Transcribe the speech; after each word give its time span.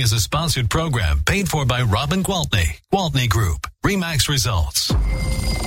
is 0.00 0.12
a 0.12 0.20
sponsored 0.20 0.70
program 0.70 1.20
paid 1.26 1.48
for 1.48 1.64
by 1.66 1.82
Robin 1.82 2.22
Gwaltney, 2.22 2.80
Gwaltney 2.92 3.28
Group, 3.28 3.66
Remax 3.84 4.28
Results. 4.28 4.92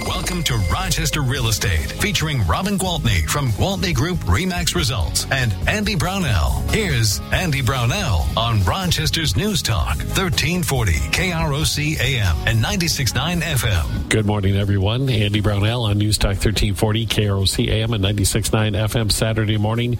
Welcome 0.07 0.43
to 0.43 0.55
Rochester 0.71 1.21
Real 1.21 1.47
Estate, 1.47 1.91
featuring 1.93 2.46
Robin 2.47 2.77
Gwaltney 2.77 3.27
from 3.29 3.49
Gwaltney 3.49 3.93
Group 3.93 4.17
Remax 4.19 4.75
Results 4.75 5.25
and 5.31 5.54
Andy 5.67 5.96
Brownell. 5.96 6.63
Here's 6.69 7.19
Andy 7.31 7.61
Brownell 7.61 8.25
on 8.38 8.63
Rochester's 8.63 9.35
News 9.35 9.61
Talk, 9.61 9.97
1340 9.97 10.92
KROC 10.94 12.00
AM 12.00 12.36
and 12.47 12.63
96.9 12.63 13.42
FM. 13.42 14.10
Good 14.10 14.26
morning, 14.26 14.56
everyone. 14.56 15.10
Andy 15.10 15.42
Brownell 15.42 15.84
on 15.84 15.97
News 15.97 16.18
Talk 16.18 16.38
1340 16.38 17.05
KROC 17.05 17.68
AM 17.70 17.94
and 17.94 18.04
96.9 18.04 18.73
FM 18.73 19.12
Saturday 19.12 19.58
morning. 19.58 19.98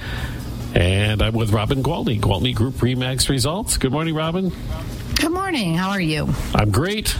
And 0.74 1.22
I'm 1.22 1.34
with 1.34 1.52
Robin 1.52 1.84
Gwaltney, 1.84 2.20
Gwaltney 2.20 2.56
Group 2.56 2.76
Remax 2.76 3.30
Results. 3.30 3.78
Good 3.78 3.92
morning, 3.92 4.16
Robin. 4.16 4.52
Good 5.16 5.32
morning. 5.32 5.76
How 5.76 5.92
are 5.92 6.02
you? 6.02 6.28
I'm 6.56 6.72
great. 6.72 7.16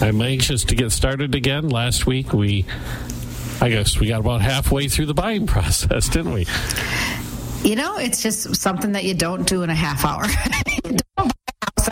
I'm 0.00 0.20
anxious 0.20 0.64
to 0.64 0.74
get 0.74 0.90
started 0.90 1.34
again. 1.34 1.68
Last 1.68 2.06
week, 2.06 2.32
we, 2.32 2.66
I 3.60 3.68
guess, 3.68 3.98
we 4.00 4.08
got 4.08 4.20
about 4.20 4.40
halfway 4.40 4.88
through 4.88 5.06
the 5.06 5.14
buying 5.14 5.46
process, 5.48 6.08
didn't 6.08 6.32
we? 6.32 6.46
You 7.62 7.76
know, 7.76 7.96
it's 7.96 8.22
just 8.22 8.56
something 8.56 8.92
that 8.92 9.04
you 9.04 9.14
don't 9.14 9.46
do 9.46 9.62
in 9.62 9.70
a 9.70 9.74
half 9.74 10.04
hour. 10.04 10.24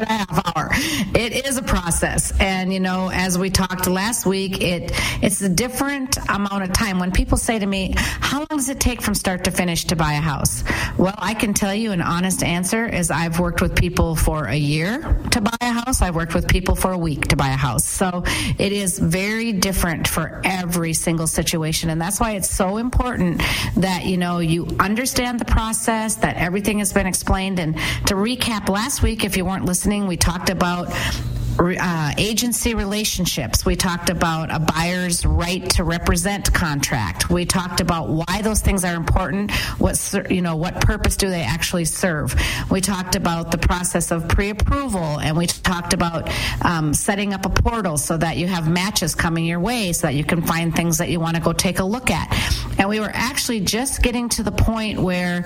a 0.03 0.13
half 0.13 0.57
hour. 0.57 0.71
It 1.15 1.47
is 1.47 1.57
a 1.57 1.63
process, 1.63 2.33
and 2.41 2.73
you 2.73 2.81
know, 2.81 3.11
as 3.11 3.39
we 3.39 3.51
talked 3.51 3.87
last 3.87 4.27
week, 4.27 4.61
it 4.63 4.93
it's 5.23 5.41
a 5.43 5.49
different 5.49 6.17
amount 6.29 6.63
of 6.63 6.73
time. 6.73 6.99
When 6.99 7.13
people 7.13 7.39
say 7.39 7.59
to 7.59 7.67
me, 7.67 7.95
"How 7.97 8.39
long 8.39 8.59
does 8.59 8.69
it 8.69 8.81
take 8.81 9.03
from 9.03 9.15
start 9.15 9.45
to 9.45 9.51
finish 9.51 9.85
to 9.87 9.97
buy 9.97 10.15
a 10.15 10.21
house?" 10.21 10.65
Well, 10.99 11.15
I 11.19 11.35
can 11.35 11.55
tell 11.55 11.75
you 11.75 11.93
an 11.93 12.03
honest 12.03 12.43
answer 12.43 12.87
is 12.87 13.11
I've 13.11 13.39
worked 13.39 13.61
with 13.61 13.77
people 13.77 14.17
for 14.17 14.47
a 14.47 14.57
year 14.57 15.19
to 15.31 15.41
buy 15.41 15.57
a 15.61 15.73
house. 15.73 16.03
I've 16.03 16.15
worked 16.15 16.35
with 16.35 16.49
people 16.49 16.75
for 16.75 16.93
a 16.93 16.99
week 16.99 17.29
to 17.29 17.37
buy 17.37 17.49
a 17.49 17.57
house. 17.57 17.85
So 17.85 18.25
it 18.59 18.73
is 18.73 18.99
very 18.99 19.53
different 19.53 20.09
for 20.09 20.41
every 20.45 20.93
single 20.93 21.27
situation, 21.27 21.91
and 21.91 22.01
that's 22.01 22.21
why 22.21 22.33
it's 22.33 22.51
so 22.51 22.77
important 22.77 23.43
that 23.77 24.07
you 24.07 24.17
know 24.17 24.39
you 24.39 24.67
understand 24.81 25.39
the 25.41 25.45
process, 25.45 26.17
that 26.17 26.37
everything 26.37 26.79
has 26.79 26.93
been 26.93 27.07
explained. 27.07 27.59
And 27.59 27.77
to 28.07 28.15
recap, 28.15 28.69
last 28.69 29.03
week, 29.03 29.25
if 29.25 29.37
you 29.37 29.45
weren't 29.45 29.65
listening, 29.65 29.86
we 29.87 30.17
talked 30.17 30.51
about 30.51 30.89
uh, 31.61 32.13
agency 32.19 32.75
relationships. 32.75 33.65
We 33.65 33.77
talked 33.77 34.11
about 34.11 34.53
a 34.53 34.59
buyer's 34.59 35.25
right 35.25 35.63
to 35.71 35.85
represent 35.85 36.53
contract. 36.53 37.31
We 37.31 37.47
talked 37.47 37.81
about 37.81 38.09
why 38.09 38.43
those 38.43 38.61
things 38.61 38.85
are 38.85 38.95
important. 38.95 39.53
What 39.79 39.97
you 40.29 40.43
know, 40.43 40.57
what 40.57 40.81
purpose 40.81 41.17
do 41.17 41.31
they 41.31 41.43
actually 41.43 41.85
serve? 41.85 42.35
We 42.69 42.81
talked 42.81 43.15
about 43.15 43.53
the 43.53 43.59
process 43.59 44.11
of 44.11 44.29
pre-approval, 44.29 45.21
and 45.21 45.37
we 45.37 45.47
talked 45.47 45.93
about 45.93 46.29
um, 46.63 46.93
setting 46.93 47.33
up 47.33 47.47
a 47.47 47.51
portal 47.51 47.97
so 47.97 48.17
that 48.17 48.39
you 48.39 48.49
have 48.49 48.69
matches 48.69 49.15
coming 49.15 49.45
your 49.45 49.61
way, 49.61 49.93
so 49.93 50.09
that 50.09 50.15
you 50.15 50.25
can 50.25 50.43
find 50.43 50.75
things 50.75 50.99
that 50.99 51.11
you 51.11 51.21
want 51.21 51.37
to 51.37 51.43
go 51.43 51.53
take 51.53 51.79
a 51.79 51.85
look 51.85 52.11
at. 52.11 52.27
And 52.79 52.89
we 52.89 52.99
were 52.99 53.13
actually 53.13 53.61
just 53.61 54.03
getting 54.03 54.29
to 54.31 54.43
the 54.43 54.53
point 54.53 54.99
where 54.99 55.45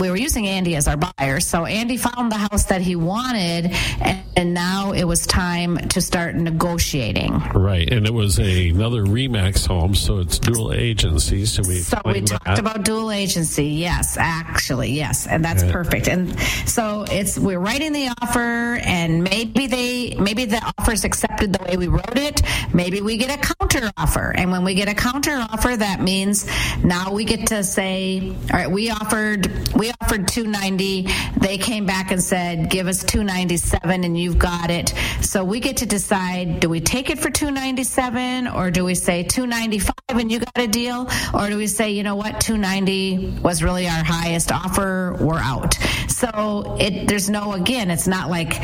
we 0.00 0.10
were 0.10 0.16
using 0.16 0.46
Andy 0.46 0.76
as 0.76 0.88
our 0.88 0.96
buyer. 0.96 1.40
So 1.40 1.66
Andy 1.66 1.96
found 1.96 2.32
the 2.32 2.36
house 2.36 2.64
that 2.66 2.80
he 2.80 2.96
wanted, 2.96 3.72
and, 4.00 4.22
and 4.36 4.54
now 4.54 4.92
it 4.92 5.04
was 5.04 5.26
time 5.26 5.76
to 5.88 6.00
start 6.00 6.34
negotiating. 6.34 7.32
Right, 7.54 7.90
and 7.92 8.06
it 8.06 8.12
was 8.12 8.38
a, 8.38 8.70
another 8.70 9.04
Remax 9.04 9.66
home, 9.66 9.94
so 9.94 10.18
it's 10.18 10.38
dual 10.38 10.72
agency. 10.72 11.46
So 11.46 11.62
we 11.66 11.76
so 11.76 12.00
we 12.04 12.22
talked 12.22 12.44
that. 12.44 12.58
about 12.58 12.84
dual 12.84 13.10
agency. 13.10 13.66
Yes, 13.66 14.16
actually, 14.18 14.90
yes, 14.92 15.26
and 15.26 15.44
that's 15.44 15.62
yeah. 15.62 15.72
perfect. 15.72 16.08
And 16.08 16.38
so 16.66 17.04
it's 17.08 17.38
we're 17.38 17.58
writing 17.58 17.92
the 17.92 18.08
offer, 18.20 18.78
and 18.82 19.22
maybe 19.22 19.66
they 19.66 20.16
maybe 20.16 20.44
the 20.44 20.62
offer's 20.78 21.04
accepted 21.04 21.52
the 21.52 21.64
way 21.64 21.76
we 21.76 21.88
wrote 21.88 22.16
it. 22.16 22.42
Maybe 22.72 23.00
we 23.00 23.16
get 23.16 23.30
a 23.30 23.54
counter 23.54 23.90
offer, 23.96 24.32
and 24.36 24.50
when 24.50 24.64
we 24.64 24.74
get 24.74 24.88
a 24.88 24.94
counter 24.94 25.36
offer, 25.50 25.76
that 25.76 26.00
means 26.00 26.48
now 26.82 27.12
we 27.12 27.24
get 27.24 27.48
to 27.48 27.62
say, 27.62 28.34
all 28.52 28.58
right, 28.58 28.70
we 28.70 28.90
offered. 28.90 29.50
We 29.74 29.83
we 29.84 29.92
offered 30.00 30.26
290 30.26 31.08
they 31.36 31.58
came 31.58 31.84
back 31.84 32.10
and 32.10 32.22
said 32.22 32.70
give 32.70 32.86
us 32.86 33.04
297 33.04 34.02
and 34.02 34.18
you've 34.18 34.38
got 34.38 34.70
it. 34.70 34.94
So 35.20 35.44
we 35.44 35.60
get 35.60 35.76
to 35.78 35.86
decide 35.86 36.60
do 36.60 36.70
we 36.70 36.80
take 36.80 37.10
it 37.10 37.18
for 37.18 37.28
297 37.28 38.48
or 38.48 38.70
do 38.70 38.82
we 38.82 38.94
say 38.94 39.24
295 39.24 39.94
and 40.08 40.32
you 40.32 40.38
got 40.38 40.58
a 40.58 40.66
deal? 40.66 41.06
Or 41.34 41.48
do 41.48 41.58
we 41.58 41.66
say 41.66 41.90
you 41.90 42.02
know 42.02 42.16
what? 42.16 42.40
290 42.40 43.40
was 43.42 43.62
really 43.62 43.86
our 43.86 44.02
highest 44.02 44.52
offer. 44.52 45.18
We're 45.20 45.38
out. 45.38 45.74
So 46.08 46.78
it 46.80 47.06
there's 47.06 47.28
no 47.28 47.52
again 47.52 47.90
it's 47.90 48.06
not 48.06 48.30
like 48.30 48.54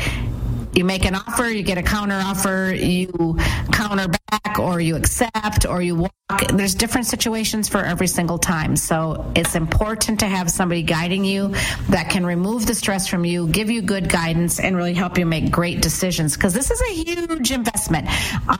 you 0.73 0.85
make 0.85 1.05
an 1.05 1.13
offer, 1.13 1.43
you 1.43 1.61
get 1.63 1.77
a 1.77 1.83
counter 1.83 2.19
offer, 2.23 2.73
you 2.73 3.37
counter 3.73 4.07
back, 4.07 4.20
or 4.59 4.79
you 4.79 4.95
accept, 4.95 5.65
or 5.65 5.81
you 5.81 5.95
walk. 5.95 6.11
There's 6.53 6.75
different 6.75 7.07
situations 7.07 7.67
for 7.67 7.79
every 7.79 8.07
single 8.07 8.37
time. 8.37 8.75
So 8.75 9.31
it's 9.35 9.55
important 9.55 10.21
to 10.21 10.27
have 10.27 10.49
somebody 10.49 10.81
guiding 10.81 11.25
you 11.25 11.53
that 11.89 12.09
can 12.09 12.25
remove 12.25 12.65
the 12.65 12.75
stress 12.75 13.07
from 13.07 13.25
you, 13.25 13.47
give 13.47 13.69
you 13.69 13.81
good 13.81 14.09
guidance, 14.09 14.59
and 14.59 14.77
really 14.77 14.93
help 14.93 15.17
you 15.17 15.25
make 15.25 15.51
great 15.51 15.81
decisions 15.81 16.35
because 16.35 16.53
this 16.53 16.71
is 16.71 16.81
a 16.81 16.93
huge 16.93 17.51
investment. 17.51 18.07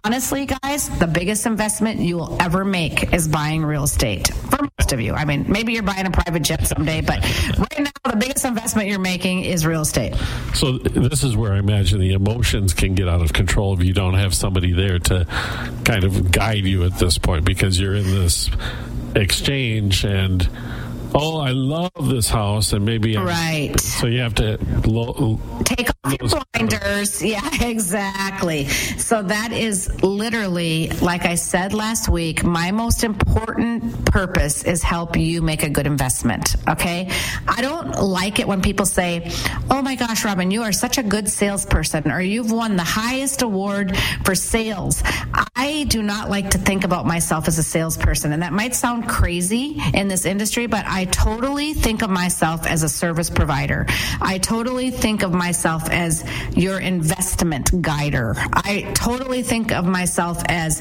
Honestly, 0.04 0.46
guys, 0.46 0.90
the 1.00 1.08
biggest 1.08 1.46
investment 1.46 2.00
you 2.00 2.18
will 2.18 2.42
ever 2.42 2.66
make 2.66 3.14
is 3.14 3.28
buying 3.28 3.64
real 3.64 3.84
estate 3.84 4.28
for 4.50 4.68
most 4.78 4.92
of 4.92 5.00
you. 5.00 5.14
I 5.14 5.26
mean, 5.26 5.46
maybe 5.48 5.74
you're 5.74 5.84
buying 5.84 6.06
a 6.06 6.12
private 6.12 6.44
jet 6.44 6.68
someday, 6.68 7.02
but 7.02 7.24
right 7.58 7.80
now, 7.80 8.12
the 8.12 8.18
biggest 8.18 8.44
investment 8.44 8.90
you're 8.90 9.00
making 9.00 9.46
is 9.46 9.66
real 9.66 9.82
estate. 9.82 10.16
So 10.54 10.78
this 10.78 11.24
is 11.24 11.38
where 11.38 11.54
I 11.54 11.60
imagine 11.60 12.00
the 12.00 12.14
emotions 12.14 12.74
can 12.74 12.96
get 12.96 13.08
out 13.08 13.22
of 13.22 13.32
control 13.32 13.74
if 13.74 13.84
you 13.84 13.94
don't 13.94 14.16
have 14.16 14.34
somebody 14.34 14.74
there 14.74 15.00
to 15.00 15.26
kind 15.84 16.04
of 16.04 16.32
guide 16.32 16.66
you 16.66 16.84
at 16.84 16.98
this 17.00 17.18
point 17.18 17.46
because 17.46 17.80
you're 17.80 17.96
in 17.96 18.06
this 18.06 18.50
exchange 19.16 20.04
and 20.06 20.48
oh, 21.14 21.40
I 21.40 21.52
love 21.52 21.92
this 22.10 22.30
house, 22.30 22.74
and 22.74 22.86
maybe 22.86 23.16
I'm, 23.18 23.26
right. 23.26 23.80
So 23.80 24.08
you 24.08 24.20
have 24.22 24.36
to 24.36 24.58
lo- 24.86 25.40
take 25.64 25.90
off 25.90 26.20
your 26.20 26.44
blinders. 26.54 27.22
Yeah, 27.32 27.48
exactly. 27.62 28.68
So 28.68 29.22
that 29.24 29.52
is 29.52 30.04
literally, 30.04 30.90
like 31.02 31.26
I 31.26 31.36
said 31.36 31.74
last 31.74 32.10
week, 32.10 32.44
my 32.44 32.72
most 32.72 33.04
important 33.04 34.06
purpose 34.06 34.64
is 34.64 34.84
help 34.84 35.16
you 35.16 35.42
make 35.42 35.64
a 35.64 35.70
good 35.70 35.88
investment. 35.88 36.56
Okay, 36.68 37.10
I 37.48 37.62
don't 37.62 38.02
like 38.02 38.40
it 38.40 38.48
when 38.48 38.62
people 38.62 38.86
say, 38.86 39.32
"Oh 39.70 39.82
my 39.82 39.96
gosh, 39.96 40.26
Robin, 40.26 40.52
you 40.52 40.64
are 40.64 40.72
such 40.72 40.98
a 40.98 41.04
good 41.04 41.30
salesperson," 41.30 42.12
or 42.12 42.22
"You've 42.22 42.52
won 42.52 42.76
the 42.76 42.84
highest 42.84 43.42
award 43.42 43.96
for 44.26 44.36
sales." 44.36 45.04
I 45.56 45.86
do 45.88 46.02
not 46.02 46.30
like 46.30 46.52
to 46.52 46.58
think 46.58 46.84
about 46.84 47.06
myself 47.06 47.48
as 47.48 47.58
a 47.58 47.64
salesperson, 47.64 48.34
and 48.34 48.42
that 48.42 48.54
might 48.54 48.76
sound 48.76 49.08
crazy 49.08 49.80
in 49.94 50.08
this 50.08 50.26
industry, 50.26 50.66
but 50.68 50.86
I 50.88 51.01
I 51.02 51.06
totally 51.06 51.74
think 51.74 52.04
of 52.04 52.12
myself 52.12 52.68
as 52.68 52.84
a 52.84 52.90
service 52.90 53.32
provider. 53.32 53.88
I 54.22 54.38
totally 54.38 54.92
think 54.92 55.24
of 55.24 55.34
myself 55.34 55.90
as 55.90 56.24
your 56.56 56.78
investment 56.78 57.82
guider. 57.82 58.36
I 58.38 58.92
totally 58.94 59.42
think 59.42 59.72
of 59.72 59.88
myself 59.88 60.44
as 60.46 60.80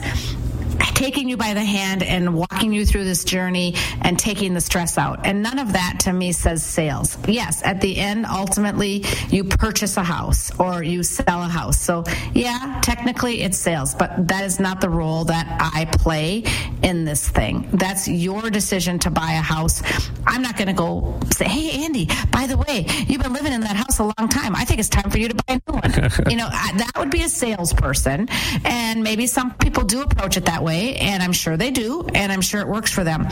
taking 0.80 1.28
you 1.28 1.36
by 1.36 1.54
the 1.54 1.64
hand 1.64 2.02
and 2.02 2.34
walking 2.34 2.72
you 2.72 2.84
through 2.84 3.04
this 3.04 3.24
journey 3.24 3.74
and 4.02 4.18
taking 4.18 4.54
the 4.54 4.60
stress 4.60 4.98
out. 4.98 5.26
And 5.26 5.42
none 5.42 5.58
of 5.58 5.72
that 5.72 6.00
to 6.00 6.12
me 6.12 6.32
says 6.32 6.64
sales. 6.64 7.16
Yes, 7.26 7.62
at 7.64 7.80
the 7.80 7.96
end, 7.96 8.26
ultimately, 8.26 9.04
you 9.28 9.44
purchase 9.44 9.96
a 9.96 10.02
house 10.02 10.50
or 10.58 10.82
you 10.82 11.02
sell 11.02 11.42
a 11.42 11.48
house. 11.48 11.80
So, 11.80 12.04
yeah, 12.34 12.80
technically 12.82 13.42
it's 13.42 13.58
sales, 13.58 13.94
but 13.94 14.28
that 14.28 14.44
is 14.44 14.60
not 14.60 14.80
the 14.80 14.90
role 14.90 15.24
that 15.24 15.46
I 15.60 15.84
play 15.86 16.44
in 16.82 17.04
this 17.04 17.28
thing. 17.28 17.68
That's 17.72 18.08
your 18.08 18.50
decision 18.50 18.98
to 19.00 19.10
buy 19.10 19.32
a 19.32 19.42
house. 19.42 19.82
I'm 20.26 20.42
not 20.42 20.56
going 20.56 20.68
to 20.68 20.74
go 20.74 21.18
say, 21.32 21.46
hey, 21.46 21.84
Andy, 21.84 22.08
by 22.32 22.46
the 22.46 22.56
way, 22.56 22.86
you've 23.06 23.22
been 23.22 23.32
living 23.32 23.52
in 23.52 23.60
that 23.62 23.76
house 23.76 23.98
a 23.98 24.04
long 24.04 24.28
time. 24.28 24.56
I 24.56 24.64
think 24.64 24.80
it's 24.80 24.88
time 24.88 25.10
for 25.10 25.18
you 25.18 25.28
to 25.28 25.34
buy 25.34 25.54
a 25.54 25.70
new 25.70 25.78
one. 25.78 25.92
you 26.30 26.36
know, 26.36 26.48
that 26.48 26.92
would 26.96 27.10
be 27.10 27.22
a 27.22 27.28
salesperson. 27.28 28.28
And 28.64 29.02
maybe 29.02 29.26
some 29.26 29.54
people 29.54 29.84
do 29.84 30.02
approach 30.02 30.36
it 30.36 30.46
that 30.46 30.62
way 30.62 30.69
and 30.70 31.22
I'm 31.22 31.32
sure 31.32 31.56
they 31.56 31.70
do, 31.70 32.06
and 32.14 32.32
I'm 32.32 32.40
sure 32.40 32.60
it 32.60 32.68
works 32.68 32.92
for 32.92 33.04
them. 33.04 33.28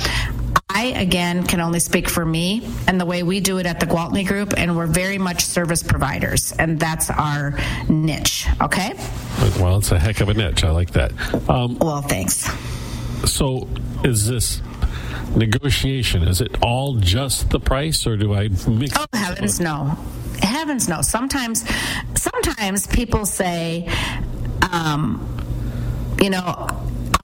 I, 0.70 0.92
again, 0.96 1.44
can 1.44 1.60
only 1.60 1.80
speak 1.80 2.08
for 2.08 2.24
me 2.24 2.68
and 2.86 3.00
the 3.00 3.06
way 3.06 3.22
we 3.22 3.40
do 3.40 3.58
it 3.58 3.66
at 3.66 3.80
the 3.80 3.86
Gwaltney 3.86 4.26
Group, 4.26 4.54
and 4.56 4.76
we're 4.76 4.86
very 4.86 5.18
much 5.18 5.44
service 5.44 5.82
providers, 5.82 6.52
and 6.52 6.78
that's 6.78 7.10
our 7.10 7.58
niche, 7.88 8.46
okay? 8.60 8.92
Well, 9.58 9.78
it's 9.78 9.90
a 9.90 9.98
heck 9.98 10.20
of 10.20 10.28
a 10.28 10.34
niche. 10.34 10.64
I 10.64 10.70
like 10.70 10.90
that. 10.92 11.12
Um, 11.48 11.78
well, 11.78 12.02
thanks. 12.02 12.48
So, 13.24 13.68
is 14.04 14.28
this 14.28 14.62
negotiation? 15.34 16.22
Is 16.22 16.40
it 16.40 16.56
all 16.62 16.96
just 16.96 17.50
the 17.50 17.60
price, 17.60 18.06
or 18.06 18.16
do 18.16 18.34
I 18.34 18.48
mix? 18.68 18.96
Oh, 18.96 19.06
heavens, 19.12 19.58
no. 19.60 19.96
Heavens, 20.40 20.88
no. 20.88 21.02
Sometimes, 21.02 21.64
sometimes 22.14 22.86
people 22.86 23.26
say, 23.26 23.88
um, 24.70 25.24
you 26.20 26.30
know, 26.30 26.68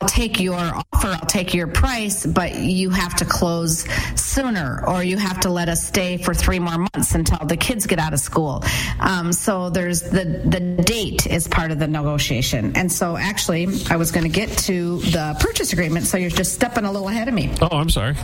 I'll 0.05 0.11
take 0.11 0.39
your 0.39 0.55
offer, 0.57 1.07
I'll 1.07 1.21
take 1.21 1.55
your 1.55 1.67
price, 1.67 2.27
but 2.27 2.57
you 2.57 2.91
have 2.91 3.15
to 3.17 3.25
close 3.25 3.87
sooner, 4.21 4.85
or 4.87 5.03
you 5.03 5.17
have 5.17 5.41
to 5.41 5.49
let 5.49 5.71
us 5.71 5.83
stay 5.83 6.19
for 6.19 6.35
three 6.35 6.59
more 6.59 6.77
months 6.77 7.15
until 7.15 7.39
the 7.47 7.57
kids 7.57 7.87
get 7.87 7.99
out 7.99 8.13
of 8.13 8.21
school. 8.21 8.63
Um, 9.01 9.33
so 9.33 9.71
there's 9.71 10.03
the 10.03 10.43
the 10.45 10.61
date 10.61 11.27
is 11.27 11.49
part 11.49 11.71
of 11.71 11.79
the 11.79 11.87
negotiation, 11.87 12.77
and 12.77 12.93
so 12.93 13.17
actually, 13.17 13.67
I 13.89 13.97
was 13.97 14.11
going 14.13 14.25
to 14.25 14.29
get 14.31 14.51
to 14.69 14.99
the 14.99 15.39
purchase 15.41 15.73
agreement. 15.73 16.05
So 16.05 16.19
you're 16.19 16.29
just 16.29 16.53
stepping 16.53 16.85
a 16.85 16.93
little 16.93 17.09
ahead 17.09 17.29
of 17.29 17.33
me. 17.33 17.51
Oh, 17.63 17.69
I'm 17.73 17.89
sorry. 17.89 18.15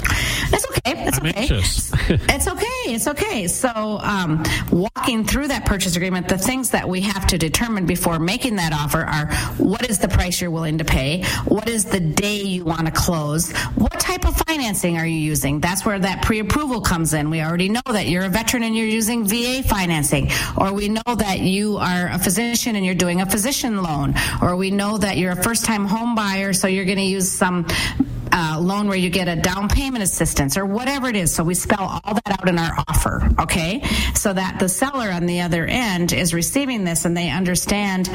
It's 0.52 0.66
okay. 0.66 1.06
It's 1.06 1.18
I'm 1.18 1.26
okay. 1.28 1.40
anxious. 1.40 1.92
it's 2.10 2.46
okay. 2.46 2.66
It's 2.92 3.06
okay. 3.06 3.46
So, 3.46 3.70
um, 4.02 4.42
walking 4.70 5.24
through 5.24 5.48
that 5.48 5.64
purchase 5.64 5.96
agreement, 5.96 6.28
the 6.28 6.36
things 6.36 6.70
that 6.70 6.86
we 6.86 7.00
have 7.00 7.26
to 7.28 7.38
determine 7.38 7.86
before 7.86 8.18
making 8.18 8.56
that 8.56 8.74
offer 8.74 9.00
are 9.00 9.32
what 9.56 9.88
is 9.88 9.98
the 10.00 10.08
price 10.08 10.42
you're 10.42 10.50
willing 10.50 10.76
to 10.76 10.84
pay? 10.84 11.24
What 11.46 11.69
is 11.70 11.84
the 11.84 12.00
day 12.00 12.42
you 12.42 12.64
want 12.64 12.86
to 12.86 12.92
close? 12.92 13.52
What 13.76 13.98
type 14.00 14.26
of 14.26 14.36
financing 14.48 14.98
are 14.98 15.06
you 15.06 15.16
using? 15.16 15.60
That's 15.60 15.86
where 15.86 15.98
that 15.98 16.22
pre 16.22 16.40
approval 16.40 16.80
comes 16.80 17.14
in. 17.14 17.30
We 17.30 17.40
already 17.40 17.68
know 17.68 17.80
that 17.86 18.06
you're 18.08 18.24
a 18.24 18.28
veteran 18.28 18.64
and 18.64 18.76
you're 18.76 18.86
using 18.86 19.24
VA 19.24 19.62
financing, 19.62 20.30
or 20.58 20.72
we 20.72 20.88
know 20.88 21.14
that 21.14 21.40
you 21.40 21.76
are 21.78 22.08
a 22.08 22.18
physician 22.18 22.76
and 22.76 22.84
you're 22.84 22.94
doing 22.94 23.20
a 23.20 23.26
physician 23.26 23.82
loan, 23.82 24.14
or 24.42 24.56
we 24.56 24.70
know 24.70 24.98
that 24.98 25.16
you're 25.16 25.32
a 25.32 25.42
first 25.42 25.64
time 25.64 25.84
home 25.84 26.14
buyer, 26.14 26.52
so 26.52 26.66
you're 26.66 26.84
going 26.84 26.98
to 26.98 27.04
use 27.04 27.30
some 27.30 27.66
uh, 28.32 28.58
loan 28.60 28.88
where 28.88 28.96
you 28.96 29.10
get 29.10 29.28
a 29.28 29.36
down 29.36 29.68
payment 29.68 30.02
assistance 30.02 30.56
or 30.56 30.66
whatever 30.66 31.08
it 31.08 31.16
is. 31.16 31.34
So 31.34 31.44
we 31.44 31.54
spell 31.54 32.00
all 32.04 32.14
that 32.14 32.40
out 32.40 32.48
in 32.48 32.58
our 32.58 32.72
offer, 32.88 33.28
okay? 33.40 33.82
So 34.14 34.32
that 34.32 34.58
the 34.58 34.68
seller 34.68 35.10
on 35.10 35.26
the 35.26 35.40
other 35.40 35.66
end 35.66 36.12
is 36.12 36.34
receiving 36.34 36.84
this 36.84 37.04
and 37.04 37.16
they 37.16 37.30
understand, 37.30 38.08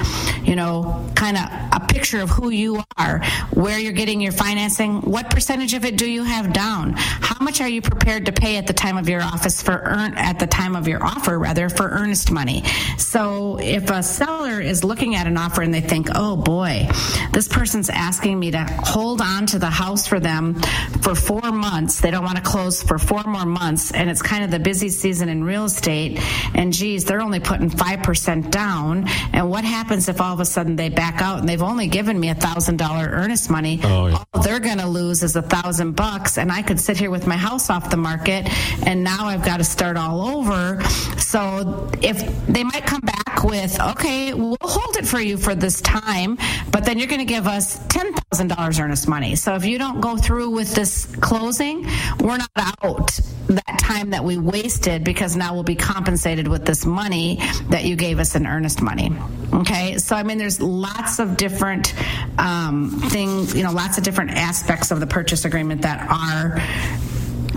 you 0.43 0.55
know, 0.55 1.09
kind 1.15 1.37
of 1.37 1.43
a 1.81 1.85
picture 1.87 2.21
of 2.21 2.29
who 2.29 2.49
you 2.49 2.83
are, 2.97 3.23
where 3.53 3.79
you're 3.79 3.93
getting 3.93 4.21
your 4.21 4.31
financing, 4.31 5.01
what 5.01 5.29
percentage 5.29 5.73
of 5.73 5.85
it 5.85 5.97
do 5.97 6.09
you 6.09 6.23
have 6.23 6.53
down, 6.53 6.93
how 6.95 7.43
much 7.43 7.61
are 7.61 7.67
you 7.67 7.81
prepared 7.81 8.25
to 8.25 8.31
pay 8.31 8.57
at 8.57 8.67
the 8.67 8.73
time 8.73 8.97
of 8.97 9.09
your 9.09 9.21
office 9.21 9.61
for 9.61 9.81
earn 9.85 10.13
at 10.15 10.39
the 10.39 10.47
time 10.47 10.75
of 10.75 10.87
your 10.87 11.03
offer 11.03 11.37
rather 11.37 11.69
for 11.69 11.89
earnest 11.89 12.31
money. 12.31 12.63
So 12.97 13.57
if 13.57 13.89
a 13.89 14.03
seller 14.03 14.61
is 14.61 14.83
looking 14.83 15.15
at 15.15 15.27
an 15.27 15.37
offer 15.37 15.61
and 15.61 15.73
they 15.73 15.81
think, 15.81 16.09
oh 16.15 16.35
boy, 16.35 16.87
this 17.31 17.47
person's 17.47 17.89
asking 17.89 18.39
me 18.39 18.51
to 18.51 18.63
hold 18.63 19.21
on 19.21 19.45
to 19.47 19.59
the 19.59 19.69
house 19.69 20.04
for 20.07 20.19
them 20.19 20.55
for 21.01 21.15
four 21.15 21.51
months. 21.51 22.01
They 22.01 22.11
don't 22.11 22.23
want 22.23 22.37
to 22.37 22.43
close 22.43 22.83
for 22.83 22.97
four 22.97 23.23
more 23.23 23.45
months, 23.45 23.91
and 23.91 24.09
it's 24.09 24.21
kind 24.21 24.43
of 24.43 24.51
the 24.51 24.59
busy 24.59 24.89
season 24.89 25.29
in 25.29 25.43
real 25.43 25.65
estate. 25.65 26.19
And 26.53 26.73
geez, 26.73 27.05
they're 27.05 27.21
only 27.21 27.39
putting 27.39 27.69
five 27.69 28.03
percent 28.03 28.51
down. 28.51 29.07
And 29.33 29.49
what 29.49 29.63
happens 29.63 30.09
if 30.09 30.21
all 30.21 30.33
of 30.33 30.39
a 30.39 30.45
sudden 30.45 30.75
they 30.75 30.89
back 30.89 31.21
out 31.21 31.39
and 31.39 31.49
they've 31.49 31.61
only 31.61 31.87
given 31.87 32.19
me 32.19 32.29
a 32.29 32.35
thousand 32.35 32.77
dollar 32.77 33.07
earnest 33.07 33.49
money? 33.49 33.79
Oh, 33.83 34.07
yeah. 34.07 34.23
All 34.33 34.41
they're 34.41 34.59
going 34.59 34.79
to 34.79 34.87
lose 34.87 35.23
is 35.23 35.35
a 35.35 35.41
thousand 35.41 35.93
bucks, 35.93 36.37
and 36.37 36.51
I 36.51 36.61
could 36.61 36.79
sit 36.79 36.97
here 36.97 37.11
with 37.11 37.27
my 37.27 37.37
house 37.37 37.69
off 37.69 37.89
the 37.89 37.97
market, 37.97 38.47
and 38.85 39.03
now 39.03 39.25
I've 39.25 39.45
got 39.45 39.57
to 39.57 39.63
start 39.63 39.97
all 39.97 40.37
over. 40.37 40.81
So 41.17 41.89
if 42.01 42.45
they 42.47 42.63
might 42.63 42.85
come 42.85 43.01
back 43.01 43.43
with, 43.43 43.79
okay, 43.79 44.33
we'll 44.33 44.57
hold 44.61 44.95
it 44.97 45.05
for 45.05 45.19
you 45.19 45.37
for 45.37 45.55
this 45.55 45.81
time, 45.81 46.37
but 46.71 46.85
then 46.85 46.97
you're 46.97 47.07
going 47.07 47.19
to 47.19 47.25
give 47.25 47.47
us 47.47 47.79
ten 47.87 48.13
thousand 48.13 48.49
dollars 48.49 48.79
earnest 48.79 49.07
money. 49.07 49.35
So 49.35 49.55
if 49.55 49.65
you 49.65 49.77
don't 49.77 49.94
go 50.01 50.17
through 50.17 50.49
with 50.51 50.73
this 50.75 51.05
closing, 51.17 51.87
we're 52.19 52.37
not 52.37 52.49
out 52.55 53.19
that 53.47 53.79
time 53.79 54.09
that 54.11 54.23
we 54.23 54.37
wasted 54.37 55.03
because 55.03 55.35
now 55.35 55.53
we'll 55.53 55.63
be 55.63 55.75
compensated 55.75 56.47
with 56.47 56.65
this 56.65 56.85
money 56.85 57.39
that 57.69 57.85
you 57.85 57.95
gave 57.95 58.19
us 58.19 58.35
in 58.35 58.47
earnest 58.47 58.81
money. 58.81 59.11
Okay, 59.53 59.97
so 59.97 60.15
I 60.15 60.23
mean, 60.23 60.37
there's 60.37 60.61
lots 60.61 61.19
of 61.19 61.37
different 61.37 61.93
um, 62.39 63.01
things, 63.09 63.55
you 63.55 63.63
know, 63.63 63.71
lots 63.71 63.97
of 63.97 64.03
different 64.03 64.31
aspects 64.31 64.91
of 64.91 64.99
the 64.99 65.07
purchase 65.07 65.45
agreement 65.45 65.81
that 65.83 66.07
are 66.09 66.61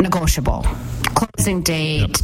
negotiable. 0.00 0.64
Closing 1.14 1.62
date, 1.62 2.20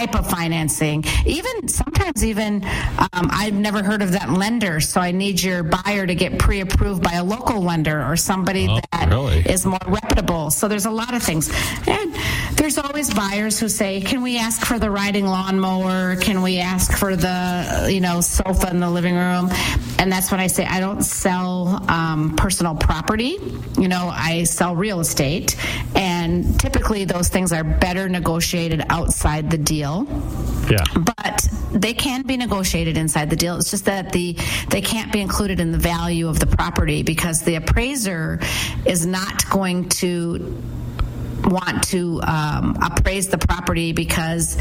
type 0.00 0.14
of 0.18 0.26
financing, 0.30 1.04
even 1.26 1.68
sometimes 1.68 2.24
even 2.24 2.64
um, 3.12 3.28
I've 3.30 3.52
never 3.52 3.82
heard 3.82 4.00
of 4.00 4.12
that 4.12 4.30
lender, 4.30 4.80
so 4.80 4.98
I 5.00 5.10
need 5.12 5.42
your 5.42 5.62
buyer 5.62 6.06
to 6.06 6.14
get 6.14 6.38
pre-approved 6.38 7.02
by 7.02 7.12
a 7.14 7.24
local 7.24 7.60
lender 7.60 8.02
or 8.02 8.16
somebody 8.16 8.66
Oh, 8.70 8.80
that 8.92 9.10
really? 9.10 9.40
is 9.40 9.66
more 9.66 9.78
reputable. 9.86 10.50
So 10.50 10.68
there's 10.68 10.86
a 10.86 10.90
lot 10.90 11.12
of 11.12 11.22
things, 11.22 11.50
and 11.86 12.09
there's 12.60 12.76
always 12.76 13.12
buyers 13.14 13.58
who 13.58 13.68
say, 13.70 14.02
"Can 14.02 14.20
we 14.20 14.36
ask 14.38 14.66
for 14.66 14.78
the 14.78 14.90
riding 14.90 15.24
lawnmower? 15.26 16.16
Can 16.16 16.42
we 16.42 16.58
ask 16.58 16.92
for 16.92 17.16
the 17.16 17.88
you 17.90 18.00
know 18.02 18.20
sofa 18.20 18.68
in 18.70 18.80
the 18.80 18.90
living 18.90 19.14
room?" 19.14 19.50
And 19.98 20.12
that's 20.12 20.30
when 20.30 20.40
I 20.40 20.46
say 20.46 20.66
I 20.66 20.78
don't 20.78 21.02
sell 21.02 21.82
um, 21.90 22.36
personal 22.36 22.74
property. 22.74 23.38
You 23.78 23.88
know, 23.88 24.10
I 24.12 24.44
sell 24.44 24.76
real 24.76 25.00
estate, 25.00 25.56
and 25.94 26.60
typically 26.60 27.04
those 27.06 27.28
things 27.30 27.50
are 27.52 27.64
better 27.64 28.08
negotiated 28.10 28.82
outside 28.90 29.50
the 29.50 29.58
deal 29.58 30.06
Yeah. 30.70 30.84
but 30.94 31.46
they 31.72 31.94
can 31.94 32.22
be 32.22 32.36
negotiated 32.36 32.98
inside 32.98 33.30
the 33.30 33.36
deal. 33.36 33.56
It's 33.56 33.70
just 33.70 33.86
that 33.86 34.12
the 34.12 34.36
they 34.68 34.82
can't 34.82 35.10
be 35.12 35.20
included 35.22 35.60
in 35.60 35.72
the 35.72 35.78
value 35.78 36.28
of 36.28 36.38
the 36.38 36.46
property 36.46 37.02
because 37.02 37.40
the 37.42 37.54
appraiser 37.54 38.38
is 38.84 39.06
not 39.06 39.48
going 39.48 39.88
to 40.00 40.62
want 41.46 41.82
to 41.88 42.20
um, 42.22 42.76
appraise 42.82 43.28
the 43.28 43.38
property 43.38 43.92
because 43.92 44.56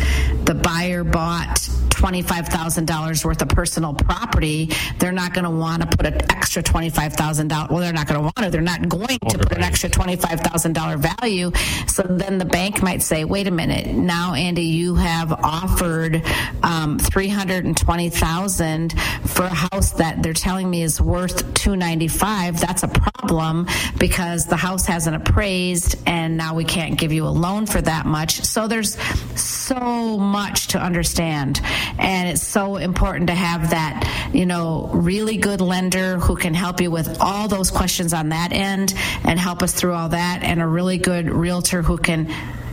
the 0.45 0.53
buyer 0.55 1.03
bought 1.03 1.68
$25,000 1.99 3.25
worth 3.25 3.41
of 3.41 3.49
personal 3.49 3.93
property, 3.93 4.71
they're 4.99 5.11
not 5.11 5.33
going 5.33 5.43
to 5.43 5.49
want 5.49 5.81
to 5.81 5.97
put 5.97 6.05
an 6.05 6.31
extra 6.31 6.63
$25,000. 6.63 7.69
Well, 7.69 7.79
they're 7.79 7.91
not 7.91 8.07
going 8.07 8.19
to 8.19 8.23
want 8.23 8.37
to. 8.37 8.49
They're 8.49 8.61
not 8.61 8.87
going 8.87 9.19
to 9.29 9.37
put 9.37 9.51
an 9.51 9.63
extra 9.63 9.89
$25,000 9.89 11.19
value. 11.19 11.51
So 11.87 12.03
then 12.03 12.37
the 12.37 12.45
bank 12.45 12.81
might 12.81 13.01
say, 13.01 13.25
wait 13.25 13.47
a 13.47 13.51
minute, 13.51 13.87
now, 13.87 14.33
Andy, 14.33 14.63
you 14.63 14.95
have 14.95 15.31
offered 15.31 16.23
um, 16.63 16.99
320000 16.99 18.99
for 19.25 19.43
a 19.43 19.49
house 19.49 19.91
that 19.91 20.23
they're 20.23 20.33
telling 20.33 20.69
me 20.69 20.83
is 20.83 21.01
worth 21.01 21.53
295 21.53 22.59
That's 22.59 22.83
a 22.83 22.87
problem 22.87 23.67
because 23.97 24.45
the 24.45 24.55
house 24.55 24.85
hasn't 24.85 25.15
appraised 25.15 25.95
and 26.05 26.37
now 26.37 26.55
we 26.55 26.63
can't 26.63 26.97
give 26.97 27.11
you 27.11 27.25
a 27.25 27.29
loan 27.29 27.65
for 27.65 27.81
that 27.81 28.05
much. 28.05 28.43
So 28.45 28.67
there's 28.67 28.97
so 29.39 30.17
much 30.17 30.67
to 30.69 30.79
understand. 30.79 31.61
And 31.97 32.29
it's 32.29 32.43
so 32.43 32.77
important 32.77 33.27
to 33.27 33.35
have 33.35 33.71
that, 33.71 34.29
you 34.33 34.45
know, 34.45 34.89
really 34.93 35.37
good 35.37 35.61
lender 35.61 36.17
who 36.17 36.35
can 36.35 36.53
help 36.53 36.81
you 36.81 36.91
with 36.91 37.19
all 37.21 37.47
those 37.47 37.71
questions 37.71 38.13
on 38.13 38.29
that 38.29 38.51
end 38.53 38.93
and 39.23 39.39
help 39.39 39.63
us 39.63 39.73
through 39.73 39.93
all 39.93 40.09
that, 40.09 40.43
and 40.43 40.61
a 40.61 40.67
really 40.67 40.97
good 40.97 41.29
realtor 41.29 41.81
who 41.81 41.97
can 41.97 42.27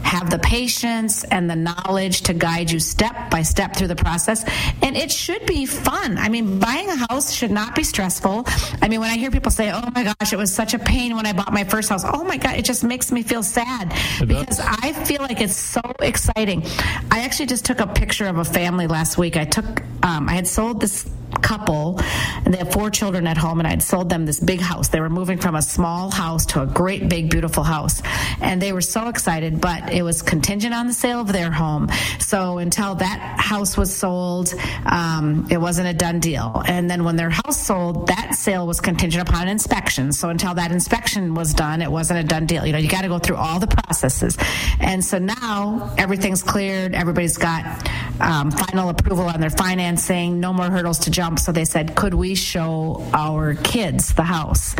have 0.07 0.31
the 0.31 0.39
patience 0.39 1.25
and 1.25 1.51
the 1.51 1.57
knowledge 1.57 2.23
to 2.23 2.33
guide 2.35 2.71
you 2.71 2.79
step 2.79 3.31
by 3.31 3.43
step 3.43 3.75
through 3.77 3.89
the 3.89 3.97
process. 3.97 4.45
And 4.83 4.97
it 4.97 5.11
should 5.11 5.45
be 5.47 5.67
fun. 5.67 6.17
I 6.17 6.29
mean, 6.29 6.59
buying 6.59 6.89
a 6.89 6.97
house 6.97 7.33
should 7.33 7.51
not 7.51 7.75
be 7.75 7.83
stressful. 7.83 8.45
I 8.81 8.89
mean, 8.89 9.01
when 9.01 9.11
I 9.11 9.17
hear 9.17 9.31
people 9.31 9.51
say, 9.51 9.73
oh 9.73 9.91
my 9.95 10.05
gosh, 10.05 10.33
it 10.33 10.37
was 10.37 10.53
such 10.55 10.75
a 10.75 10.79
pain 10.79 11.17
when 11.17 11.27
I 11.27 11.33
bought 11.33 11.53
my 11.53 11.65
first 11.65 11.89
house, 11.89 12.05
oh 12.05 12.25
my 12.25 12.37
God, 12.37 12.57
it 12.57 12.65
just 12.65 12.85
makes 12.85 13.11
me 13.11 13.23
feel 13.23 13.43
sad 13.43 13.95
because 14.27 14.61
I 14.61 14.93
feel 14.93 15.23
like 15.23 15.41
it's 15.41 15.57
so 15.57 15.83
exciting. 16.01 16.63
I 17.11 17.25
actually 17.25 17.47
just 17.47 17.65
took 17.65 17.81
a 17.81 17.87
picture 17.87 18.27
of 18.27 18.39
a 18.39 18.45
family 18.45 18.87
last 18.87 19.19
week. 19.19 19.37
I 19.37 19.45
took, 19.45 19.83
um, 20.03 20.29
I 20.29 20.35
had 20.35 20.47
sold 20.47 20.81
this 20.81 21.11
couple 21.43 22.01
and 22.45 22.53
they 22.53 22.59
have 22.59 22.73
four 22.73 22.91
children 22.91 23.27
at 23.27 23.37
home 23.37 23.59
and 23.59 23.69
I'd 23.69 23.83
sold 23.83 24.09
them 24.09 24.27
this 24.27 24.41
big 24.41 24.61
house. 24.61 24.89
They 24.89 25.01
were 25.01 25.11
moving 25.11 25.39
from 25.39 25.55
a 25.55 25.63
small 25.63 26.11
house 26.11 26.47
to 26.47 26.63
a 26.63 26.67
great 26.67 27.09
big 27.09 27.31
beautiful 27.31 27.63
house 27.63 28.03
and 28.41 28.61
they 28.61 28.73
were 28.73 28.81
so 28.81 29.09
excited 29.09 29.61
but 29.61 29.93
it 29.93 30.03
was 30.03 30.23
contingent 30.23 30.75
on 30.75 30.87
the 30.87 30.93
sale 30.93 31.21
of 31.21 31.33
their 31.33 31.51
home. 31.51 31.89
So 32.19 32.59
until 32.59 32.95
that 32.97 33.37
house 33.39 33.77
was 33.77 33.95
sold, 33.95 34.55
um, 34.87 35.47
it 35.51 35.59
wasn't 35.59 35.89
a 35.89 35.95
done 35.95 36.21
deal. 36.21 36.63
And 36.67 36.91
then 36.91 37.05
when 37.05 37.17
their 37.17 37.31
house 37.31 37.65
sold, 37.65 38.09
that 38.09 38.35
sale 38.35 38.67
was 38.67 38.81
contingent 38.81 39.29
upon 39.29 39.43
an 39.43 39.49
inspection. 39.49 40.13
So 40.13 40.31
until 40.31 40.55
that 40.55 40.73
inspection 40.73 41.35
was 41.35 41.55
done, 41.55 41.83
it 41.83 41.91
wasn't 41.91 42.21
a 42.21 42.25
done 42.25 42.47
deal. 42.47 42.67
You 42.67 42.73
know, 42.73 42.79
you 42.79 42.89
got 42.89 43.03
to 43.03 43.09
go 43.09 43.19
through 43.19 43.37
all 43.37 43.61
the 43.61 43.67
processes. 43.67 44.37
And 44.81 45.05
so 45.05 45.19
now 45.19 45.95
everything's 45.99 46.43
cleared. 46.43 46.95
Everybody's 46.95 47.39
got 47.39 47.89
um, 48.21 48.51
final 48.51 48.89
approval 48.89 49.27
on 49.27 49.41
their 49.41 49.51
financing. 49.51 50.41
No 50.41 50.53
more 50.53 50.71
hurdles 50.71 51.01
to 51.01 51.11
jump. 51.11 51.26
So 51.35 51.51
they 51.51 51.65
said, 51.65 51.97
could 51.97 52.15
we 52.15 52.37
show 52.37 53.05
our 53.13 53.55
kids 53.55 54.15
the 54.15 54.23
house? 54.23 54.77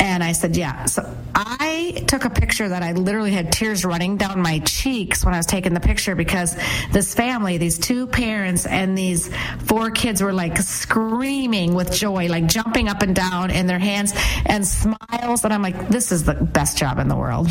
And 0.00 0.24
I 0.24 0.32
said, 0.32 0.56
yeah. 0.56 0.86
So 0.86 1.02
I 1.34 2.04
took 2.06 2.24
a 2.24 2.30
picture 2.30 2.68
that 2.68 2.82
I 2.82 2.92
literally 2.92 3.30
had 3.30 3.52
tears 3.52 3.84
running 3.84 4.16
down 4.16 4.40
my 4.40 4.58
cheeks 4.60 5.24
when 5.24 5.34
I 5.34 5.36
was 5.36 5.46
taking 5.46 5.74
the 5.74 5.80
picture 5.80 6.14
because 6.14 6.56
this 6.92 7.14
family, 7.14 7.58
these 7.58 7.78
two 7.78 8.06
parents 8.06 8.66
and 8.66 8.96
these 8.96 9.30
four 9.66 9.90
kids 9.90 10.22
were 10.22 10.32
like 10.32 10.58
screaming 10.58 11.74
with 11.74 11.92
joy, 11.92 12.28
like 12.28 12.46
jumping 12.46 12.88
up 12.88 13.02
and 13.02 13.14
down 13.14 13.50
in 13.50 13.66
their 13.66 13.78
hands 13.78 14.12
and 14.46 14.66
smiles. 14.66 15.44
And 15.44 15.52
I'm 15.52 15.62
like, 15.62 15.88
this 15.88 16.10
is 16.12 16.24
the 16.24 16.34
best 16.34 16.78
job 16.78 16.98
in 16.98 17.08
the 17.08 17.16
world. 17.16 17.48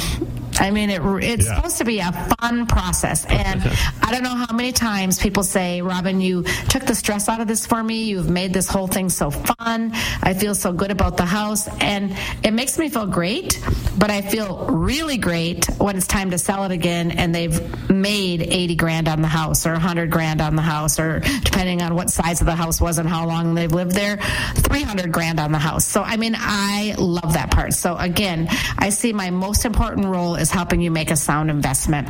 I 0.59 0.71
mean, 0.71 0.89
it, 0.89 1.01
it's 1.23 1.45
yeah. 1.45 1.55
supposed 1.55 1.77
to 1.77 1.85
be 1.85 1.99
a 1.99 2.11
fun 2.39 2.65
process. 2.65 3.25
And 3.37 3.61
I 4.01 4.11
don't 4.11 4.23
know 4.23 4.35
how 4.35 4.53
many 4.53 4.71
times 4.71 5.19
people 5.19 5.43
say, 5.43 5.81
Robin, 5.81 6.19
you 6.19 6.43
took 6.69 6.83
the 6.83 6.95
stress 6.95 7.29
out 7.29 7.39
of 7.39 7.47
this 7.47 7.65
for 7.67 7.83
me. 7.83 8.05
You've 8.05 8.29
made 8.29 8.51
this 8.51 8.67
whole 8.67 8.87
thing 8.87 9.09
so 9.09 9.29
fun. 9.29 9.91
I 10.23 10.33
feel 10.33 10.55
so 10.55 10.73
good 10.73 10.89
about 10.89 11.17
the 11.17 11.25
house. 11.25 11.67
And 11.79 12.17
it 12.43 12.51
makes 12.51 12.79
me 12.79 12.89
feel 12.89 13.05
great, 13.05 13.61
but 13.97 14.09
I 14.09 14.21
feel 14.21 14.65
really 14.67 15.17
great 15.17 15.65
when 15.77 15.95
it's 15.95 16.07
time 16.07 16.31
to 16.31 16.37
sell 16.37 16.63
it 16.63 16.71
again 16.71 17.11
and 17.11 17.33
they've 17.33 17.89
made 17.89 18.41
80 18.41 18.75
grand 18.75 19.07
on 19.07 19.21
the 19.21 19.27
house 19.27 19.65
or 19.67 19.73
100 19.73 20.09
grand 20.09 20.41
on 20.41 20.55
the 20.55 20.61
house, 20.61 20.99
or 20.99 21.19
depending 21.43 21.81
on 21.81 21.95
what 21.95 22.09
size 22.09 22.41
of 22.41 22.47
the 22.47 22.55
house 22.55 22.81
was 22.81 22.97
and 22.97 23.07
how 23.07 23.27
long 23.27 23.53
they've 23.55 23.71
lived 23.71 23.91
there, 23.91 24.17
300 24.55 25.11
grand 25.11 25.39
on 25.39 25.51
the 25.51 25.59
house. 25.59 25.85
So, 25.85 26.01
I 26.01 26.17
mean, 26.17 26.35
I 26.37 26.95
love 26.97 27.33
that 27.33 27.51
part. 27.51 27.73
So, 27.73 27.95
again, 27.97 28.47
I 28.77 28.89
see 28.89 29.13
my 29.13 29.29
most 29.29 29.65
important 29.65 30.07
role 30.07 30.35
is 30.35 30.47
helping 30.51 30.82
you 30.82 30.92
make 30.92 31.12
a 31.12 31.16
sound 31.16 31.50
investment. 31.50 32.08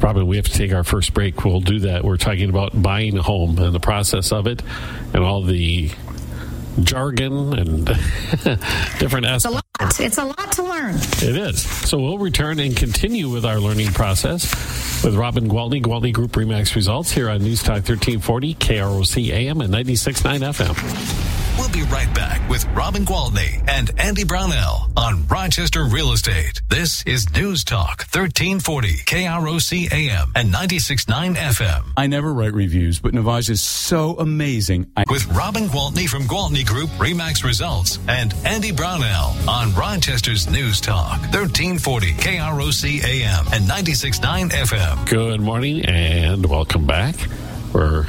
Robin, 0.00 0.26
we 0.26 0.36
have 0.36 0.46
to 0.46 0.52
take 0.52 0.72
our 0.72 0.84
first 0.84 1.14
break. 1.14 1.44
We'll 1.44 1.60
do 1.60 1.80
that. 1.80 2.04
We're 2.04 2.18
talking 2.18 2.50
about 2.50 2.80
buying 2.80 3.16
a 3.16 3.22
home 3.22 3.58
and 3.58 3.74
the 3.74 3.80
process 3.80 4.32
of 4.32 4.46
it 4.46 4.62
and 5.14 5.22
all 5.24 5.42
the 5.42 5.90
jargon 6.82 7.58
and 7.58 7.86
different 8.98 9.26
aspects. 9.26 9.44
It's 9.44 9.44
a 9.44 9.50
lot. 9.50 10.00
It's 10.00 10.18
a 10.18 10.24
lot 10.24 10.52
to 10.52 10.62
learn. 10.62 10.94
It 10.94 11.36
is. 11.36 11.62
So 11.62 11.98
we'll 11.98 12.18
return 12.18 12.60
and 12.60 12.76
continue 12.76 13.28
with 13.28 13.44
our 13.44 13.58
learning 13.58 13.88
process 13.88 14.44
with 15.04 15.14
Robin 15.14 15.48
Gwaltney, 15.48 15.82
Gwaltney 15.82 16.12
Group 16.12 16.32
Remax 16.32 16.74
Results 16.74 17.10
here 17.10 17.30
on 17.30 17.42
News 17.42 17.62
Talk 17.62 17.76
1340, 17.76 18.54
KROC 18.54 19.30
AM 19.30 19.60
and 19.60 19.72
96.9 19.72 20.40
FM. 20.40 21.35
We'll 21.76 21.84
be 21.84 21.90
right 21.92 22.14
back 22.14 22.48
with 22.48 22.64
Robin 22.68 23.04
Gwaltney 23.04 23.62
and 23.68 23.90
Andy 23.98 24.24
Brownell 24.24 24.90
on 24.96 25.26
Rochester 25.26 25.84
Real 25.84 26.12
Estate. 26.12 26.62
This 26.70 27.02
is 27.04 27.30
News 27.34 27.64
Talk 27.64 28.06
1340 28.14 28.88
KROC 29.04 29.92
AM 29.92 30.32
and 30.34 30.50
96.9 30.54 31.34
FM. 31.34 31.82
I 31.94 32.06
never 32.06 32.32
write 32.32 32.54
reviews, 32.54 32.98
but 32.98 33.12
Navage 33.12 33.50
is 33.50 33.60
so 33.62 34.16
amazing. 34.18 34.90
I- 34.96 35.04
with 35.10 35.26
Robin 35.26 35.64
Gwaltney 35.68 36.08
from 36.08 36.22
Gwaltney 36.22 36.64
Group 36.64 36.88
Remax 36.92 37.44
Results 37.44 37.98
and 38.08 38.32
Andy 38.46 38.70
Brownell 38.72 39.36
on 39.46 39.74
Rochester's 39.74 40.48
News 40.48 40.80
Talk 40.80 41.20
1340 41.34 42.12
KROC 42.14 43.04
AM 43.04 43.46
and 43.52 43.68
96.9 43.68 44.48
FM. 44.50 45.04
Good 45.10 45.40
morning 45.42 45.84
and 45.84 46.46
welcome 46.46 46.86
back. 46.86 47.16
We're 47.74 48.06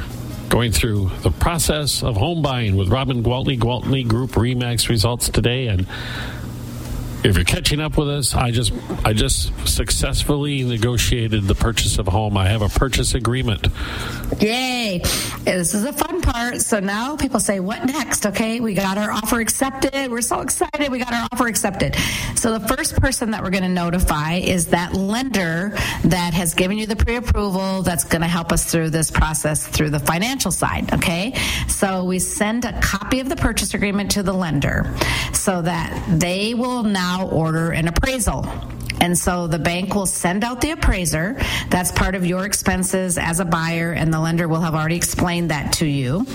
going 0.48 0.72
through 0.72 1.10
the 1.22 1.30
process 1.30 2.02
of 2.02 2.16
home 2.16 2.42
buying 2.42 2.76
with 2.76 2.88
Robin 2.88 3.22
Gwaltney, 3.22 3.58
Gwaltney 3.58 4.06
Group 4.06 4.30
Remax 4.32 4.88
results 4.88 5.28
today. 5.28 5.66
And 5.66 5.86
if 7.24 7.34
you're 7.34 7.44
catching 7.44 7.80
up 7.80 7.96
with 7.96 8.08
us, 8.08 8.34
I 8.34 8.50
just 8.50 8.72
I 9.04 9.12
just 9.12 9.52
successfully 9.66 10.62
negotiated 10.62 11.44
the 11.44 11.54
purchase 11.54 11.98
of 11.98 12.06
a 12.06 12.10
home. 12.10 12.36
I 12.36 12.48
have 12.48 12.62
a 12.62 12.68
purchase 12.68 13.14
agreement. 13.14 13.68
Yay! 14.40 15.00
This 15.44 15.74
is 15.74 15.84
a 15.84 15.92
fun 15.92 16.20
part. 16.20 16.60
So 16.60 16.78
now 16.78 17.16
people 17.16 17.40
say, 17.40 17.58
"What 17.60 17.84
next?" 17.84 18.26
Okay, 18.26 18.60
we 18.60 18.74
got 18.74 18.98
our 18.98 19.10
offer 19.10 19.40
accepted. 19.40 20.10
We're 20.10 20.20
so 20.20 20.40
excited. 20.40 20.90
We 20.90 20.98
got 20.98 21.12
our 21.12 21.26
offer 21.32 21.48
accepted. 21.48 21.96
So 22.36 22.56
the 22.56 22.68
first 22.68 22.96
person 22.96 23.32
that 23.32 23.42
we're 23.42 23.50
going 23.50 23.64
to 23.64 23.68
notify 23.68 24.34
is 24.34 24.66
that 24.66 24.94
lender 24.94 25.76
that 26.04 26.34
has 26.34 26.54
given 26.54 26.78
you 26.78 26.86
the 26.86 26.96
pre-approval. 26.96 27.82
That's 27.82 28.04
going 28.04 28.22
to 28.22 28.28
help 28.28 28.52
us 28.52 28.70
through 28.70 28.90
this 28.90 29.10
process 29.10 29.66
through 29.66 29.90
the 29.90 30.00
financial 30.00 30.52
side. 30.52 30.92
Okay, 30.94 31.34
so 31.66 32.04
we 32.04 32.18
send 32.20 32.64
a 32.64 32.78
copy 32.80 33.18
of 33.18 33.28
the 33.28 33.36
purchase 33.36 33.74
agreement 33.74 34.10
to 34.12 34.22
the 34.22 34.32
lender 34.32 34.94
so 35.32 35.62
that 35.62 35.90
they 36.20 36.54
will 36.54 36.82
now 36.84 37.07
now 37.08 37.26
order 37.28 37.70
an 37.70 37.88
appraisal. 37.88 38.46
And 39.00 39.16
so 39.16 39.46
the 39.46 39.58
bank 39.58 39.94
will 39.94 40.06
send 40.06 40.42
out 40.44 40.60
the 40.60 40.72
appraiser. 40.72 41.40
That's 41.70 41.92
part 41.92 42.14
of 42.14 42.26
your 42.26 42.44
expenses 42.44 43.16
as 43.16 43.38
a 43.40 43.44
buyer, 43.44 43.92
and 43.92 44.12
the 44.12 44.20
lender 44.20 44.48
will 44.48 44.60
have 44.60 44.74
already 44.74 44.96
explained 44.96 45.50
that 45.50 45.72
to 45.74 45.86
you. 45.86 46.26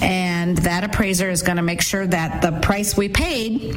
And 0.00 0.58
that 0.58 0.84
appraiser 0.84 1.30
is 1.30 1.42
going 1.42 1.56
to 1.56 1.62
make 1.62 1.80
sure 1.80 2.06
that 2.06 2.42
the 2.42 2.52
price 2.60 2.96
we 2.96 3.08
paid 3.08 3.76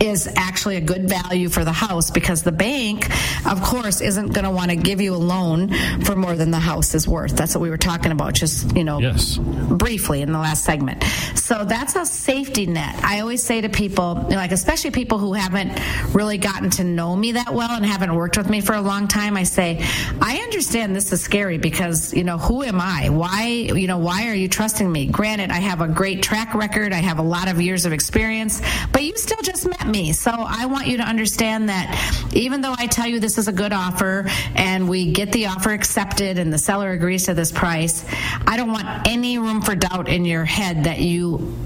is 0.00 0.28
actually 0.36 0.76
a 0.76 0.80
good 0.80 1.08
value 1.08 1.48
for 1.48 1.64
the 1.64 1.72
house 1.72 2.10
because 2.10 2.42
the 2.42 2.52
bank, 2.52 3.08
of 3.46 3.62
course, 3.62 4.00
isn't 4.00 4.32
going 4.32 4.44
to 4.44 4.50
want 4.50 4.70
to 4.70 4.76
give 4.76 5.00
you 5.00 5.14
a 5.14 5.16
loan 5.16 5.68
for 6.04 6.16
more 6.16 6.34
than 6.36 6.50
the 6.50 6.58
house 6.58 6.94
is 6.94 7.08
worth. 7.08 7.36
That's 7.36 7.54
what 7.54 7.62
we 7.62 7.70
were 7.70 7.78
talking 7.78 8.12
about, 8.12 8.34
just, 8.34 8.76
you 8.76 8.84
know, 8.84 8.98
yes. 8.98 9.38
briefly 9.38 10.22
in 10.22 10.32
the 10.32 10.38
last 10.38 10.64
segment. 10.64 11.02
So 11.34 11.64
that's 11.64 11.96
a 11.96 12.06
safety 12.06 12.66
net. 12.66 13.02
I 13.02 13.20
always 13.20 13.42
say 13.42 13.60
to 13.60 13.68
people, 13.68 14.26
like, 14.28 14.52
especially 14.52 14.90
people 14.90 15.18
who 15.18 15.32
haven't 15.32 15.78
really 16.14 16.38
gotten 16.38 16.70
to 16.70 16.84
know 16.84 17.14
me 17.16 17.32
that 17.32 17.52
well 17.52 17.70
and 17.70 17.84
haven't 17.84 18.14
worked 18.14 18.36
with 18.36 18.48
me 18.48 18.60
for 18.60 18.74
a 18.74 18.80
long 18.80 19.08
time, 19.08 19.36
I 19.36 19.44
say, 19.44 19.84
I 20.20 20.38
understand 20.38 20.94
this 20.94 21.12
is 21.12 21.22
scary 21.22 21.58
because, 21.58 22.14
you 22.14 22.24
know, 22.24 22.38
who 22.38 22.62
am 22.62 22.80
I? 22.80 23.08
Why, 23.08 23.46
you 23.46 23.86
know, 23.86 23.98
why 23.98 24.28
are 24.28 24.34
you 24.34 24.48
trusting 24.48 24.90
me? 24.90 25.06
Granted, 25.06 25.50
I 25.50 25.58
have 25.58 25.80
a 25.80 25.88
great 25.88 26.22
track 26.22 26.54
record, 26.54 26.92
I 26.92 26.96
have 26.96 27.18
a 27.18 27.22
lot 27.22 27.48
of 27.48 27.60
years 27.60 27.84
of 27.84 27.92
experience, 27.92 28.60
but 28.92 29.02
you 29.02 29.16
still 29.16 29.42
just 29.42 29.57
met 29.66 29.86
me. 29.86 30.12
So 30.12 30.30
I 30.30 30.66
want 30.66 30.86
you 30.86 30.96
to 30.98 31.02
understand 31.02 31.68
that 31.68 32.28
even 32.32 32.60
though 32.60 32.74
I 32.76 32.86
tell 32.86 33.06
you 33.06 33.20
this 33.20 33.38
is 33.38 33.48
a 33.48 33.52
good 33.52 33.72
offer 33.72 34.28
and 34.54 34.88
we 34.88 35.12
get 35.12 35.32
the 35.32 35.46
offer 35.46 35.70
accepted 35.70 36.38
and 36.38 36.52
the 36.52 36.58
seller 36.58 36.92
agrees 36.92 37.26
to 37.26 37.34
this 37.34 37.52
price, 37.52 38.04
I 38.46 38.56
don't 38.56 38.72
want 38.72 39.08
any 39.08 39.38
room 39.38 39.62
for 39.62 39.74
doubt 39.74 40.08
in 40.08 40.24
your 40.24 40.44
head 40.44 40.84
that 40.84 40.98
you 41.00 41.56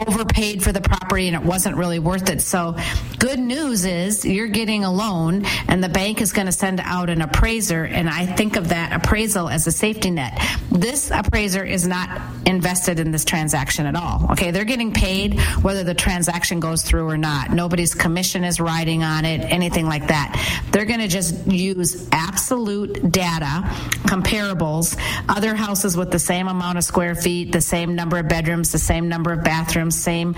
overpaid 0.00 0.62
for 0.62 0.72
the 0.72 0.80
property 0.80 1.28
and 1.28 1.36
it 1.36 1.42
wasn't 1.42 1.76
really 1.76 1.98
worth 1.98 2.28
it. 2.28 2.40
So, 2.40 2.76
good 3.18 3.38
news 3.38 3.84
is 3.84 4.24
you're 4.24 4.48
getting 4.48 4.84
a 4.84 4.92
loan 4.92 5.44
and 5.68 5.82
the 5.82 5.88
bank 5.88 6.20
is 6.20 6.32
going 6.32 6.46
to 6.46 6.52
send 6.52 6.80
out 6.80 7.10
an 7.10 7.22
appraiser. 7.22 7.84
And 7.84 8.08
I 8.08 8.26
think 8.26 8.56
of 8.56 8.68
that 8.68 8.92
appraisal 8.92 9.48
as 9.48 9.66
a 9.66 9.72
safety 9.72 10.10
net. 10.10 10.38
This 10.70 11.10
appraiser 11.10 11.64
is 11.64 11.86
not 11.86 12.20
invested 12.46 12.98
in 13.00 13.10
this 13.10 13.24
transaction 13.24 13.86
at 13.86 13.96
all. 13.96 14.26
Okay, 14.32 14.50
they're 14.50 14.64
getting 14.64 14.92
paid 14.92 15.40
whether 15.62 15.84
the 15.84 15.94
transaction 15.94 16.60
goes 16.60 16.82
through 16.82 17.08
or 17.08 17.16
not. 17.16 17.50
Nobody's 17.50 17.94
commission 17.94 18.44
is 18.44 18.60
riding 18.60 19.02
on 19.02 19.24
it, 19.24 19.40
anything 19.40 19.86
like 19.86 20.08
that. 20.08 20.62
They're 20.70 20.84
going 20.84 21.00
to 21.00 21.08
just 21.08 21.46
use 21.46 22.08
absolute 22.12 23.10
data, 23.10 23.62
comparables, 24.04 24.98
other 25.28 25.54
houses 25.54 25.96
with 25.96 26.10
the 26.10 26.18
same 26.18 26.48
amount 26.48 26.78
of 26.78 26.84
square 26.84 27.14
feet, 27.14 27.52
the 27.52 27.60
same 27.60 27.94
number 27.94 28.18
of 28.18 28.28
bedrooms, 28.28 28.72
the 28.72 28.78
same 28.78 29.08
number 29.08 29.32
of 29.32 29.44
bathrooms 29.44 29.83
same 29.90 30.34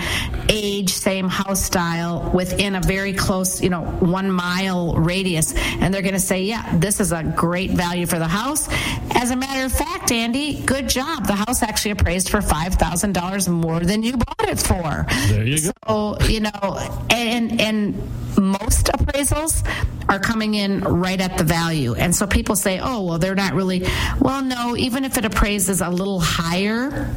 age, 0.49 0.91
same 0.91 1.29
house 1.29 1.65
style 1.65 2.31
within 2.35 2.75
a 2.75 2.81
very 2.81 3.13
close, 3.13 3.61
you 3.63 3.71
know, 3.71 3.83
one 3.83 4.31
mile 4.31 4.95
radius. 4.95 5.55
And 5.55 5.93
they're 5.93 6.03
going 6.03 6.15
to 6.15 6.21
say, 6.21 6.43
yeah, 6.43 6.77
this 6.77 7.01
is 7.01 7.13
a 7.13 7.23
great 7.23 7.71
value 7.71 8.07
for 8.07 8.19
the 8.19 8.29
house. 8.29 8.69
As 9.15 9.31
a 9.31 9.37
matter 9.37 9.65
of 9.65 9.73
fact, 9.73 10.13
Andy, 10.13 10.63
good 10.63 10.89
job. 10.89 11.27
The 11.27 11.35
house 11.35 11.63
actually 11.63 11.93
appraised 11.93 12.29
for 12.29 12.39
$5,000 12.39 13.49
more 13.49 13.81
than 13.81 14.03
you 14.03 14.17
bought 14.17 14.49
it 14.49 14.59
for. 14.59 15.07
There 15.29 15.45
you 15.45 15.61
go. 15.61 15.73
So, 15.87 16.27
you 16.27 16.41
know, 16.41 17.07
and, 17.11 17.61
and 17.61 17.97
most 18.39 18.87
appraisals 18.87 19.67
are 20.09 20.19
coming 20.19 20.55
in 20.55 20.81
right 20.81 21.21
at 21.21 21.39
the 21.39 21.45
value. 21.45 21.95
And 21.95 22.15
so 22.15 22.27
people 22.27 22.57
say, 22.57 22.79
oh, 22.81 23.03
well, 23.03 23.19
they're 23.19 23.35
not 23.35 23.55
really, 23.55 23.87
well, 24.21 24.43
no, 24.43 24.77
even 24.77 25.05
if 25.05 25.17
it 25.19 25.25
appraises 25.25 25.81
a 25.81 25.91
little 25.91 26.21
higher, 26.21 27.11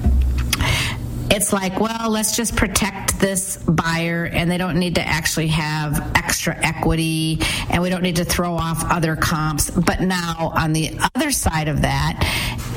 it's 1.31 1.53
like, 1.53 1.79
well, 1.79 2.09
let's 2.09 2.35
just 2.35 2.55
protect 2.55 3.19
this 3.19 3.57
buyer 3.57 4.25
and 4.25 4.49
they 4.49 4.57
don't 4.57 4.77
need 4.77 4.95
to 4.95 5.07
actually 5.07 5.47
have 5.47 6.15
extra 6.15 6.55
equity 6.65 7.39
and 7.69 7.81
we 7.81 7.89
don't 7.89 8.03
need 8.03 8.15
to 8.15 8.25
throw 8.25 8.53
off 8.55 8.83
other 8.91 9.15
comps. 9.15 9.69
But 9.69 10.01
now 10.01 10.51
on 10.55 10.73
the 10.73 10.97
other 11.15 11.31
side 11.31 11.67
of 11.67 11.81
that, 11.81 12.25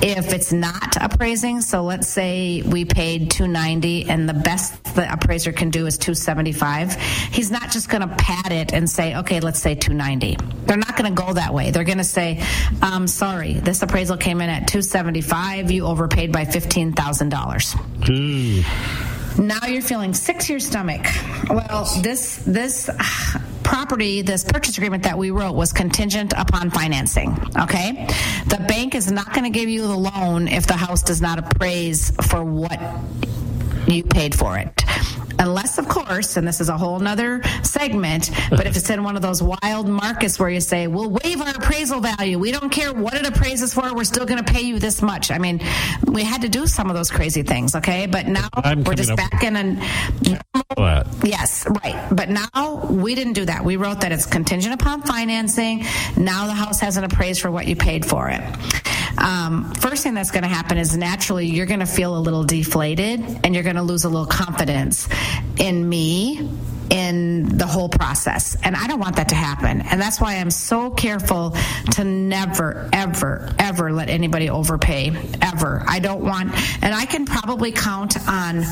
if 0.02 0.32
it's 0.32 0.52
not 0.52 0.96
appraising, 1.00 1.60
so 1.60 1.84
let's 1.84 2.08
say 2.08 2.62
we 2.62 2.84
paid 2.84 3.30
290 3.30 4.10
and 4.10 4.28
the 4.28 4.34
best 4.34 4.82
the 4.94 5.10
appraiser 5.10 5.52
can 5.52 5.70
do 5.70 5.86
is 5.86 5.96
275, 5.96 6.94
he's 7.32 7.50
not 7.50 7.70
just 7.70 7.88
going 7.88 8.06
to 8.06 8.14
pad 8.16 8.52
it 8.52 8.72
and 8.72 8.90
say, 8.90 9.16
okay, 9.16 9.40
let's 9.40 9.60
say 9.60 9.74
290. 9.74 10.36
They're 10.66 10.76
not 10.76 10.96
going 10.96 11.14
to 11.14 11.22
go 11.22 11.32
that 11.32 11.54
way. 11.54 11.70
They're 11.70 11.84
going 11.84 11.98
to 11.98 12.04
say, 12.04 12.44
um, 12.82 13.06
sorry, 13.06 13.54
this 13.54 13.82
appraisal 13.82 14.16
came 14.16 14.40
in 14.40 14.50
at 14.50 14.68
275. 14.68 15.70
You 15.70 15.86
overpaid 15.86 16.32
by 16.32 16.44
$15,000. 16.44 17.72
Hmm. 18.04 19.46
Now 19.46 19.66
you're 19.66 19.82
feeling 19.82 20.12
sick 20.14 20.40
to 20.40 20.52
your 20.52 20.60
stomach. 20.60 21.06
Well, 21.48 21.84
this 22.02 22.36
this 22.44 22.90
property, 23.62 24.22
this 24.22 24.44
purchase 24.44 24.76
agreement 24.76 25.02
that 25.04 25.16
we 25.16 25.30
wrote 25.30 25.54
was 25.54 25.72
contingent 25.72 26.32
upon 26.36 26.70
financing. 26.70 27.36
Okay, 27.58 28.06
the 28.46 28.64
bank 28.68 28.94
is 28.94 29.10
not 29.10 29.32
going 29.32 29.44
to 29.44 29.58
give 29.58 29.68
you 29.68 29.82
the 29.82 29.96
loan 29.96 30.48
if 30.48 30.66
the 30.66 30.76
house 30.76 31.02
does 31.02 31.20
not 31.20 31.38
appraise 31.38 32.10
for 32.28 32.44
what 32.44 32.80
you 33.86 34.02
paid 34.04 34.34
for 34.34 34.58
it 34.58 34.82
unless 35.42 35.78
of 35.78 35.88
course, 35.88 36.36
and 36.36 36.46
this 36.46 36.60
is 36.60 36.68
a 36.68 36.78
whole 36.78 36.98
nother 36.98 37.42
segment, 37.62 38.30
but 38.50 38.66
if 38.66 38.76
it's 38.76 38.88
in 38.88 39.02
one 39.02 39.16
of 39.16 39.22
those 39.22 39.42
wild 39.42 39.88
markets 39.88 40.38
where 40.38 40.48
you 40.48 40.60
say, 40.60 40.86
we'll 40.86 41.10
waive 41.10 41.40
our 41.40 41.50
appraisal 41.50 42.00
value, 42.00 42.38
we 42.38 42.52
don't 42.52 42.70
care 42.70 42.92
what 42.92 43.14
it 43.14 43.26
appraises 43.26 43.74
for, 43.74 43.94
we're 43.94 44.04
still 44.04 44.24
going 44.24 44.42
to 44.42 44.52
pay 44.52 44.62
you 44.62 44.78
this 44.78 45.02
much. 45.02 45.30
I 45.30 45.38
mean, 45.38 45.60
we 46.06 46.22
had 46.22 46.42
to 46.42 46.48
do 46.48 46.66
some 46.66 46.88
of 46.88 46.96
those 46.96 47.10
crazy 47.10 47.42
things, 47.42 47.74
okay? 47.74 48.06
But 48.06 48.26
now 48.28 48.48
I'm 48.54 48.84
we're 48.84 48.94
just 48.94 49.14
back 49.16 49.42
in 49.42 49.56
a. 49.56 51.02
Yes, 51.24 51.66
right. 51.82 52.08
But 52.10 52.30
now 52.30 52.86
we 52.86 53.14
didn't 53.14 53.34
do 53.34 53.44
that. 53.44 53.64
We 53.64 53.76
wrote 53.76 54.00
that 54.02 54.12
it's 54.12 54.26
contingent 54.26 54.74
upon 54.74 55.02
financing. 55.02 55.84
Now 56.16 56.46
the 56.46 56.54
house 56.54 56.80
hasn't 56.80 57.10
appraised 57.10 57.40
for 57.40 57.50
what 57.50 57.66
you 57.66 57.76
paid 57.76 58.06
for 58.06 58.28
it. 58.28 58.40
Um, 59.18 59.72
first 59.74 60.02
thing 60.02 60.14
that's 60.14 60.30
going 60.30 60.42
to 60.42 60.48
happen 60.48 60.78
is 60.78 60.96
naturally 60.96 61.46
you're 61.46 61.66
going 61.66 61.80
to 61.80 61.86
feel 61.86 62.16
a 62.16 62.20
little 62.20 62.44
deflated 62.44 63.20
and 63.44 63.54
you're 63.54 63.64
going 63.64 63.76
to 63.76 63.82
lose 63.82 64.04
a 64.04 64.08
little 64.08 64.26
confidence 64.26 65.08
in 65.58 65.88
me 65.88 66.48
in 66.92 67.56
the 67.56 67.66
whole 67.66 67.88
process. 67.88 68.54
And 68.62 68.76
I 68.76 68.86
don't 68.86 69.00
want 69.00 69.16
that 69.16 69.30
to 69.30 69.34
happen. 69.34 69.80
And 69.80 70.00
that's 70.00 70.20
why 70.20 70.34
I'm 70.36 70.50
so 70.50 70.90
careful 70.90 71.56
to 71.92 72.04
never, 72.04 72.90
ever, 72.92 73.54
ever 73.58 73.92
let 73.92 74.10
anybody 74.10 74.50
overpay, 74.50 75.16
ever. 75.40 75.82
I 75.86 76.00
don't 76.00 76.22
want, 76.22 76.52
and 76.82 76.94
I 76.94 77.06
can 77.06 77.24
probably 77.24 77.72
count 77.72 78.16
on 78.28 78.62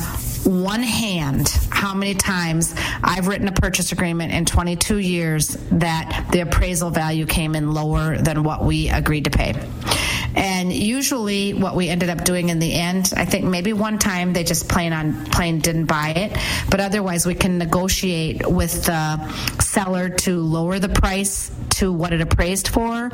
one 0.43 0.83
hand 0.83 1.49
how 1.71 1.95
many 1.95 2.13
times 2.13 2.75
I've 3.03 3.27
written 3.27 3.47
a 3.47 3.51
purchase 3.51 3.91
agreement 3.91 4.33
in 4.33 4.45
22 4.45 4.97
years 4.97 5.49
that 5.71 6.27
the 6.31 6.41
appraisal 6.41 6.91
value 6.91 7.25
came 7.25 7.55
in 7.55 7.73
lower 7.73 8.17
than 8.17 8.43
what 8.43 8.63
we 8.63 8.89
agreed 8.89 9.23
to 9.25 9.31
pay. 9.31 9.53
And 10.35 10.71
usually, 10.71 11.53
what 11.53 11.75
we 11.75 11.89
ended 11.89 12.09
up 12.09 12.23
doing 12.23 12.49
in 12.49 12.59
the 12.59 12.73
end, 12.73 13.13
I 13.15 13.25
think 13.25 13.45
maybe 13.45 13.73
one 13.73 13.99
time 13.99 14.33
they 14.33 14.43
just 14.43 14.69
plain 14.69 14.93
on 14.93 15.25
plain 15.25 15.59
didn't 15.59 15.85
buy 15.85 16.09
it, 16.09 16.37
but 16.69 16.79
otherwise 16.79 17.25
we 17.25 17.35
can 17.35 17.57
negotiate 17.57 18.47
with 18.47 18.85
the 18.85 19.31
seller 19.61 20.09
to 20.09 20.39
lower 20.39 20.79
the 20.79 20.89
price 20.89 21.51
to 21.81 21.91
what 21.91 22.13
it 22.13 22.21
appraised 22.21 22.67
for, 22.67 23.09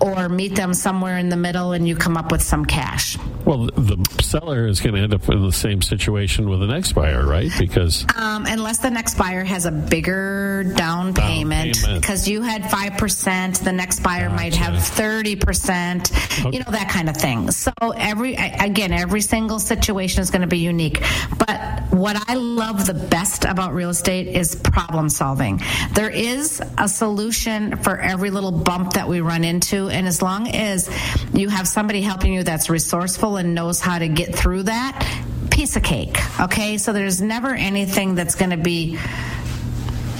or 0.00 0.28
meet 0.28 0.54
them 0.54 0.72
somewhere 0.74 1.18
in 1.18 1.28
the 1.28 1.36
middle 1.36 1.72
and 1.72 1.88
you 1.88 1.96
come 1.96 2.16
up 2.16 2.30
with 2.30 2.40
some 2.40 2.64
cash. 2.64 3.18
Well, 3.44 3.66
the 3.66 3.98
seller 4.22 4.68
is 4.68 4.80
going 4.80 4.94
to 4.94 5.00
end 5.00 5.12
up 5.12 5.28
in 5.28 5.42
the 5.42 5.50
same 5.52 5.82
situation 5.82 6.48
with 6.48 6.60
the 6.60 6.68
next 6.68 6.92
buyer, 6.92 7.26
right? 7.26 7.50
Because 7.58 8.06
Um, 8.16 8.46
unless 8.46 8.78
the 8.78 8.90
next 8.90 9.18
buyer 9.18 9.42
has 9.42 9.66
a 9.66 9.72
bigger 9.72 10.62
down 10.76 11.12
payment, 11.14 11.82
payment. 11.82 12.00
because 12.00 12.28
you 12.28 12.42
had 12.42 12.62
5%, 12.62 13.58
the 13.64 13.72
next 13.72 14.00
buyer 14.04 14.30
might 14.30 14.54
have 14.54 14.74
Gotcha. 14.74 15.02
30%, 15.02 16.52
you 16.52 16.60
know, 16.60 16.70
that 16.70 16.88
kind 16.88 17.08
of 17.08 17.16
thing. 17.16 17.50
So 17.50 17.72
every, 17.96 18.34
again, 18.36 18.92
every 18.92 19.20
single 19.20 19.58
situation 19.58 20.22
is 20.22 20.30
going 20.30 20.42
to 20.42 20.46
be 20.46 20.58
unique. 20.58 21.02
But 21.38 21.58
what 21.90 22.16
I 22.30 22.34
love 22.34 22.86
the 22.86 22.94
best 22.94 23.44
about 23.44 23.74
real 23.74 23.90
estate 23.90 24.28
is 24.28 24.54
problem 24.54 25.08
solving. 25.08 25.60
There 25.94 26.10
is 26.10 26.62
a 26.78 26.88
solution 26.88 27.76
for 27.78 27.98
every 28.12 28.30
little 28.30 28.52
bump 28.52 28.92
that 28.92 29.08
we 29.08 29.20
run 29.20 29.42
into. 29.42 29.88
And 29.88 30.06
as 30.06 30.20
long 30.20 30.46
as 30.48 30.88
you 31.32 31.48
have 31.48 31.66
somebody 31.66 32.02
helping 32.02 32.34
you 32.34 32.42
that's 32.42 32.68
resourceful 32.68 33.38
and 33.38 33.54
knows 33.54 33.80
how 33.80 33.98
to 33.98 34.06
get 34.06 34.34
through 34.34 34.64
that, 34.64 35.02
piece 35.50 35.76
of 35.76 35.82
cake. 35.82 36.18
Okay. 36.40 36.78
So 36.78 36.92
there's 36.92 37.20
never 37.20 37.54
anything 37.54 38.14
that's 38.14 38.34
going 38.34 38.50
to 38.50 38.56
be 38.56 38.98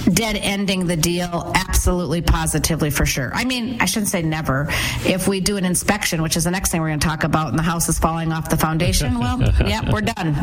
dead 0.05 0.35
ending 0.35 0.85
the 0.85 0.97
deal 0.97 1.51
absolutely 1.55 2.21
positively 2.21 2.89
for 2.89 3.05
sure 3.05 3.31
i 3.33 3.45
mean 3.45 3.77
i 3.79 3.85
shouldn't 3.85 4.09
say 4.09 4.21
never 4.21 4.67
if 5.05 5.29
we 5.29 5.39
do 5.39 5.55
an 5.55 5.63
inspection 5.63 6.21
which 6.21 6.35
is 6.35 6.43
the 6.43 6.51
next 6.51 6.71
thing 6.71 6.81
we're 6.81 6.89
going 6.89 6.99
to 6.99 7.07
talk 7.07 7.23
about 7.23 7.47
and 7.51 7.57
the 7.57 7.63
house 7.63 7.87
is 7.87 7.97
falling 7.99 8.29
off 8.33 8.49
the 8.49 8.57
foundation 8.57 9.17
well 9.17 9.41
yeah 9.65 9.89
we're 9.93 10.01
done 10.01 10.35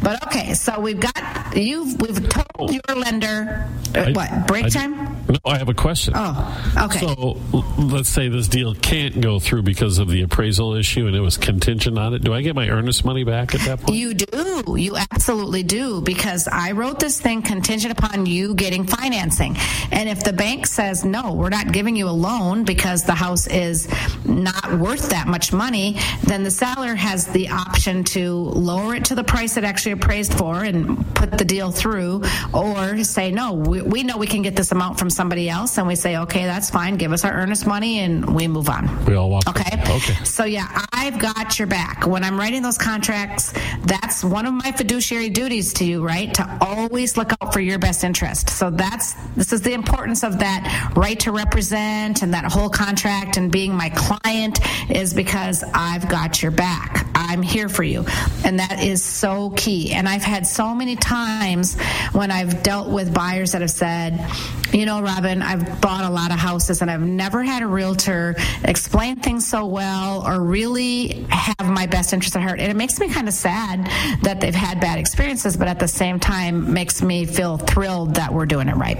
but 0.00 0.24
okay 0.28 0.54
so 0.54 0.78
we've 0.78 1.00
got 1.00 1.56
you've 1.56 2.00
we've 2.00 2.28
your 2.68 2.96
lender 2.96 3.66
uh, 3.94 3.98
I- 4.00 4.12
what 4.12 4.46
break 4.46 4.66
I- 4.66 4.68
time 4.68 4.94
No, 5.28 5.38
I 5.46 5.58
have 5.58 5.68
a 5.68 5.74
question. 5.74 6.14
oh 6.16 6.84
okay 6.86 6.98
So 7.00 7.40
let's 7.78 8.08
say 8.08 8.28
this 8.28 8.48
deal 8.48 8.74
can't 8.74 9.20
go 9.20 9.38
through 9.40 9.62
because 9.62 9.98
of 9.98 10.08
the 10.08 10.22
appraisal 10.22 10.74
issue 10.74 11.06
and 11.06 11.14
it 11.16 11.20
was 11.20 11.36
contingent 11.36 11.98
on 11.98 12.14
it. 12.14 12.22
Do 12.22 12.34
I 12.34 12.42
get 12.42 12.54
my 12.54 12.68
earnest 12.68 13.04
money 13.04 13.24
back 13.24 13.54
at 13.54 13.60
that 13.62 13.80
point? 13.80 13.96
You 13.96 14.14
do. 14.14 14.76
You 14.76 14.96
absolutely 14.96 15.62
do 15.62 16.00
because 16.00 16.48
I 16.48 16.72
wrote 16.72 16.98
this 17.00 17.20
thing 17.20 17.42
contingent 17.42 17.96
upon 17.96 18.26
you 18.26 18.54
getting 18.54 18.84
financing. 18.86 19.56
And 19.92 20.08
if 20.08 20.22
the 20.24 20.32
bank 20.32 20.66
says, 20.66 21.04
no, 21.04 21.32
we're 21.34 21.48
not 21.48 21.72
giving 21.72 21.96
you 21.96 22.08
a 22.08 22.10
loan 22.10 22.64
because 22.64 23.04
the 23.04 23.14
house 23.14 23.46
is 23.46 23.88
not 24.24 24.78
worth 24.78 25.10
that 25.10 25.26
much 25.28 25.52
money, 25.52 25.96
then 26.24 26.42
the 26.42 26.50
seller 26.50 26.94
has 26.94 27.26
the 27.28 27.48
option 27.48 28.04
to 28.04 28.34
lower 28.34 28.94
it 28.96 29.04
to 29.06 29.14
the 29.14 29.24
price 29.24 29.56
it 29.56 29.64
actually 29.64 29.92
appraised 29.92 30.34
for 30.34 30.64
and 30.64 30.98
put 31.14 31.36
the 31.38 31.44
deal 31.44 31.70
through 31.70 32.22
or 32.52 33.02
say, 33.04 33.30
no, 33.30 33.52
we, 33.54 33.82
we 33.82 34.02
know 34.02 34.16
we 34.16 34.26
can 34.26 34.42
get 34.42 34.56
this 34.56 34.72
amount 34.72 34.98
from 34.98 35.10
somebody 35.10 35.48
else. 35.48 35.78
And 35.78 35.86
we 35.86 35.94
say, 35.94 36.16
okay, 36.18 36.44
that's 36.44 36.70
fine. 36.70 36.96
Give 36.96 37.12
us 37.12 37.24
our 37.24 37.32
earnest 37.32 37.66
money 37.66 38.00
and 38.00 38.34
we 38.34 38.48
move 38.48 38.68
on. 38.68 39.04
We 39.06 39.14
all 39.14 39.30
walk 39.30 39.48
Okay. 39.48 39.62
away. 39.72 39.96
Okay. 39.96 40.24
So 40.24 40.44
yeah, 40.44 40.84
I've 40.92 41.18
got 41.18 41.58
your 41.58 41.68
back. 41.68 42.06
When 42.06 42.24
I'm 42.24 42.38
writing 42.38 42.62
those 42.62 42.78
contracts, 42.78 43.52
that's 43.82 44.24
one 44.24 44.46
of 44.46 44.54
my 44.54 44.72
fiduciary 44.72 45.28
duties 45.30 45.72
to 45.74 45.84
you, 45.84 46.04
right? 46.04 46.32
To 46.34 46.58
always 46.60 47.16
look 47.16 47.32
out 47.40 47.52
for 47.52 47.60
your 47.60 47.78
best 47.78 48.04
interest. 48.04 48.50
So 48.50 48.70
that's 48.70 49.14
this 49.36 49.52
is 49.52 49.62
the 49.62 49.72
importance 49.72 50.22
of 50.24 50.38
that 50.40 50.92
right 50.96 51.18
to 51.20 51.32
represent 51.32 52.22
and 52.22 52.34
that 52.34 52.44
whole 52.44 52.68
contract 52.68 53.36
and 53.36 53.50
being 53.50 53.74
my 53.74 53.90
client 53.90 54.60
is 54.90 55.14
because 55.14 55.62
I've 55.74 56.08
got 56.08 56.42
your 56.42 56.52
back. 56.52 57.06
I'm 57.28 57.42
here 57.42 57.68
for 57.68 57.82
you. 57.82 58.04
And 58.44 58.58
that 58.58 58.82
is 58.82 59.04
so 59.04 59.50
key. 59.50 59.92
And 59.92 60.08
I've 60.08 60.22
had 60.22 60.46
so 60.46 60.74
many 60.74 60.96
times 60.96 61.78
when 62.12 62.30
I've 62.30 62.62
dealt 62.62 62.88
with 62.88 63.12
buyers 63.12 63.52
that 63.52 63.60
have 63.60 63.70
said, 63.70 64.26
you 64.72 64.86
know, 64.86 65.02
Robin, 65.02 65.42
I've 65.42 65.80
bought 65.80 66.04
a 66.04 66.10
lot 66.10 66.32
of 66.32 66.38
houses 66.38 66.80
and 66.82 66.90
I've 66.90 67.02
never 67.02 67.42
had 67.42 67.62
a 67.62 67.66
realtor 67.66 68.36
explain 68.64 69.16
things 69.16 69.46
so 69.46 69.66
well 69.66 70.26
or 70.26 70.40
really 70.40 71.26
have 71.28 71.68
my 71.68 71.86
best 71.86 72.12
interest 72.12 72.36
at 72.36 72.42
heart. 72.42 72.60
And 72.60 72.70
it 72.70 72.76
makes 72.76 72.98
me 73.00 73.08
kind 73.08 73.28
of 73.28 73.34
sad 73.34 73.86
that 74.22 74.40
they've 74.40 74.54
had 74.54 74.80
bad 74.80 74.98
experiences, 74.98 75.56
but 75.56 75.68
at 75.68 75.78
the 75.78 75.88
same 75.88 76.20
time 76.20 76.72
makes 76.72 77.02
me 77.02 77.26
feel 77.26 77.58
thrilled 77.58 78.14
that 78.14 78.32
we're 78.32 78.46
doing 78.46 78.68
it 78.68 78.76
right. 78.76 78.98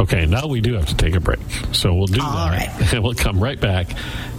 Okay, 0.00 0.26
now 0.26 0.46
we 0.46 0.60
do 0.60 0.74
have 0.74 0.86
to 0.86 0.96
take 0.96 1.14
a 1.14 1.20
break. 1.20 1.40
So 1.72 1.94
we'll 1.94 2.06
do 2.06 2.20
All 2.20 2.50
that. 2.50 2.92
And 2.92 3.02
we'll 3.04 3.14
come 3.14 3.42
right 3.42 3.60
back 3.60 3.88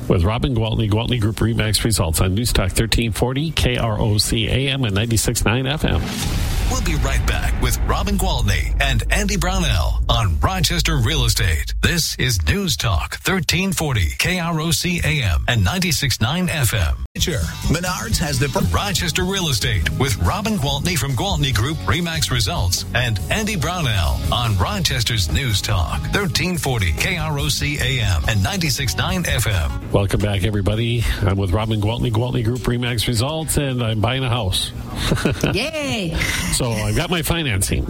with 0.09 0.23
Robin 0.23 0.55
Gwaltney, 0.55 0.89
Gwaltney 0.89 1.19
Group 1.19 1.37
Remax 1.37 1.83
Results 1.83 2.21
on 2.21 2.33
News 2.33 2.53
Talk 2.53 2.71
1340, 2.71 3.51
KROC 3.51 4.47
AM 4.49 4.83
and 4.83 4.95
96.9 4.95 5.77
FM. 5.79 6.71
We'll 6.71 6.81
be 6.81 6.95
right 7.03 7.25
back 7.27 7.61
with 7.61 7.77
Robin 7.81 8.17
Gwaltney 8.17 8.75
and 8.81 9.03
Andy 9.11 9.37
Brownell 9.37 10.03
on 10.09 10.39
Rochester 10.39 10.97
Real 10.97 11.25
Estate. 11.25 11.73
This 11.81 12.15
is 12.17 12.45
News 12.47 12.77
Talk 12.77 13.13
1340 13.25 14.01
KROC 14.17 15.03
AM 15.03 15.45
and 15.47 15.65
96.9 15.65 16.49
FM. 16.49 17.02
Sure. 17.19 17.37
Menards 17.69 18.17
has 18.17 18.39
the 18.39 18.47
Rochester 18.73 19.23
Real 19.23 19.49
Estate 19.49 19.87
with 19.99 20.17
Robin 20.23 20.57
Gwaltney 20.57 20.97
from 20.97 21.11
Gwaltney 21.11 21.53
Group 21.53 21.77
Remax 21.85 22.31
Results 22.31 22.85
and 22.95 23.19
Andy 23.29 23.55
Brownell 23.55 24.19
on 24.33 24.57
Rochester's 24.57 25.31
News 25.31 25.61
Talk 25.61 26.01
1340 26.01 26.91
KROC 26.93 27.79
AM 27.79 28.23
and 28.27 28.39
96.9 28.39 29.25
FM. 29.25 29.91
Welcome 29.91 30.21
back, 30.21 30.43
everybody. 30.43 31.03
I'm 31.21 31.37
with 31.37 31.51
Robin 31.51 31.79
Gwaltney, 31.79 32.11
Gwaltney 32.11 32.43
Group 32.43 32.61
Remax 32.61 33.07
Results, 33.07 33.57
and 33.57 33.83
I'm 33.83 34.01
buying 34.01 34.23
a 34.23 34.29
house. 34.29 34.71
Yay! 35.53 36.15
So 36.53 36.71
I've 36.71 36.95
got 36.95 37.11
my 37.11 37.21
financing. 37.21 37.85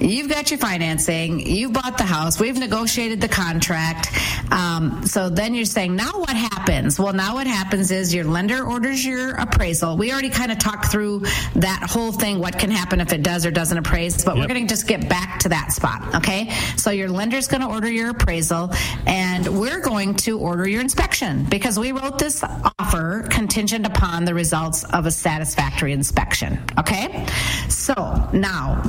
You've 0.00 0.28
got 0.28 0.50
your 0.50 0.58
financing. 0.58 1.40
You 1.40 1.70
bought 1.70 1.98
the 1.98 2.04
house. 2.04 2.40
We've 2.40 2.58
negotiated 2.58 3.20
the 3.20 3.28
contract. 3.28 4.10
Um, 4.50 5.06
so 5.06 5.28
then 5.28 5.54
you're 5.54 5.64
saying, 5.64 5.94
now 5.94 6.12
what 6.12 6.30
happens? 6.30 6.98
Well, 6.98 7.12
now 7.12 7.34
what 7.34 7.46
happens 7.46 7.90
is 7.90 8.14
your 8.14 8.24
lender 8.24 8.64
orders 8.64 9.04
your 9.04 9.36
appraisal. 9.36 9.96
We 9.96 10.12
already 10.12 10.30
kind 10.30 10.50
of 10.50 10.58
talked 10.58 10.90
through 10.90 11.20
that 11.56 11.86
whole 11.88 12.12
thing, 12.12 12.38
what 12.38 12.58
can 12.58 12.70
happen 12.70 13.00
if 13.00 13.12
it 13.12 13.22
does 13.22 13.44
or 13.44 13.50
doesn't 13.50 13.76
appraise, 13.76 14.24
but 14.24 14.36
we're 14.36 14.48
going 14.48 14.66
to 14.66 14.72
just 14.72 14.88
get 14.88 15.08
back 15.08 15.40
to 15.40 15.50
that 15.50 15.72
spot. 15.72 16.14
Okay. 16.14 16.50
So 16.76 16.90
your 16.90 17.08
lender's 17.08 17.46
going 17.46 17.60
to 17.60 17.68
order 17.68 17.90
your 17.90 18.10
appraisal 18.10 18.72
and 19.06 19.46
we're 19.60 19.80
going 19.80 20.14
to 20.16 20.38
order 20.38 20.66
your 20.68 20.80
inspection 20.80 21.44
because 21.44 21.78
we 21.78 21.92
wrote 21.92 22.18
this 22.18 22.42
offer 22.78 23.26
contingent 23.30 23.86
upon 23.86 24.24
the 24.24 24.34
results 24.34 24.84
of 24.84 25.06
a 25.06 25.10
satisfactory 25.10 25.92
inspection. 25.92 26.58
Okay. 26.78 27.26
So 27.68 27.94
now 28.32 28.82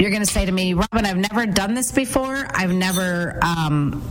you're 0.00 0.10
going 0.10 0.24
to 0.24 0.32
say 0.32 0.46
to 0.46 0.52
me, 0.52 0.72
Robin, 0.74 1.04
I've 1.04 1.18
never 1.18 1.44
done 1.46 1.74
this 1.74 1.92
before. 1.92 2.46
I've 2.50 2.72
never 2.72 3.38
um, 3.42 4.02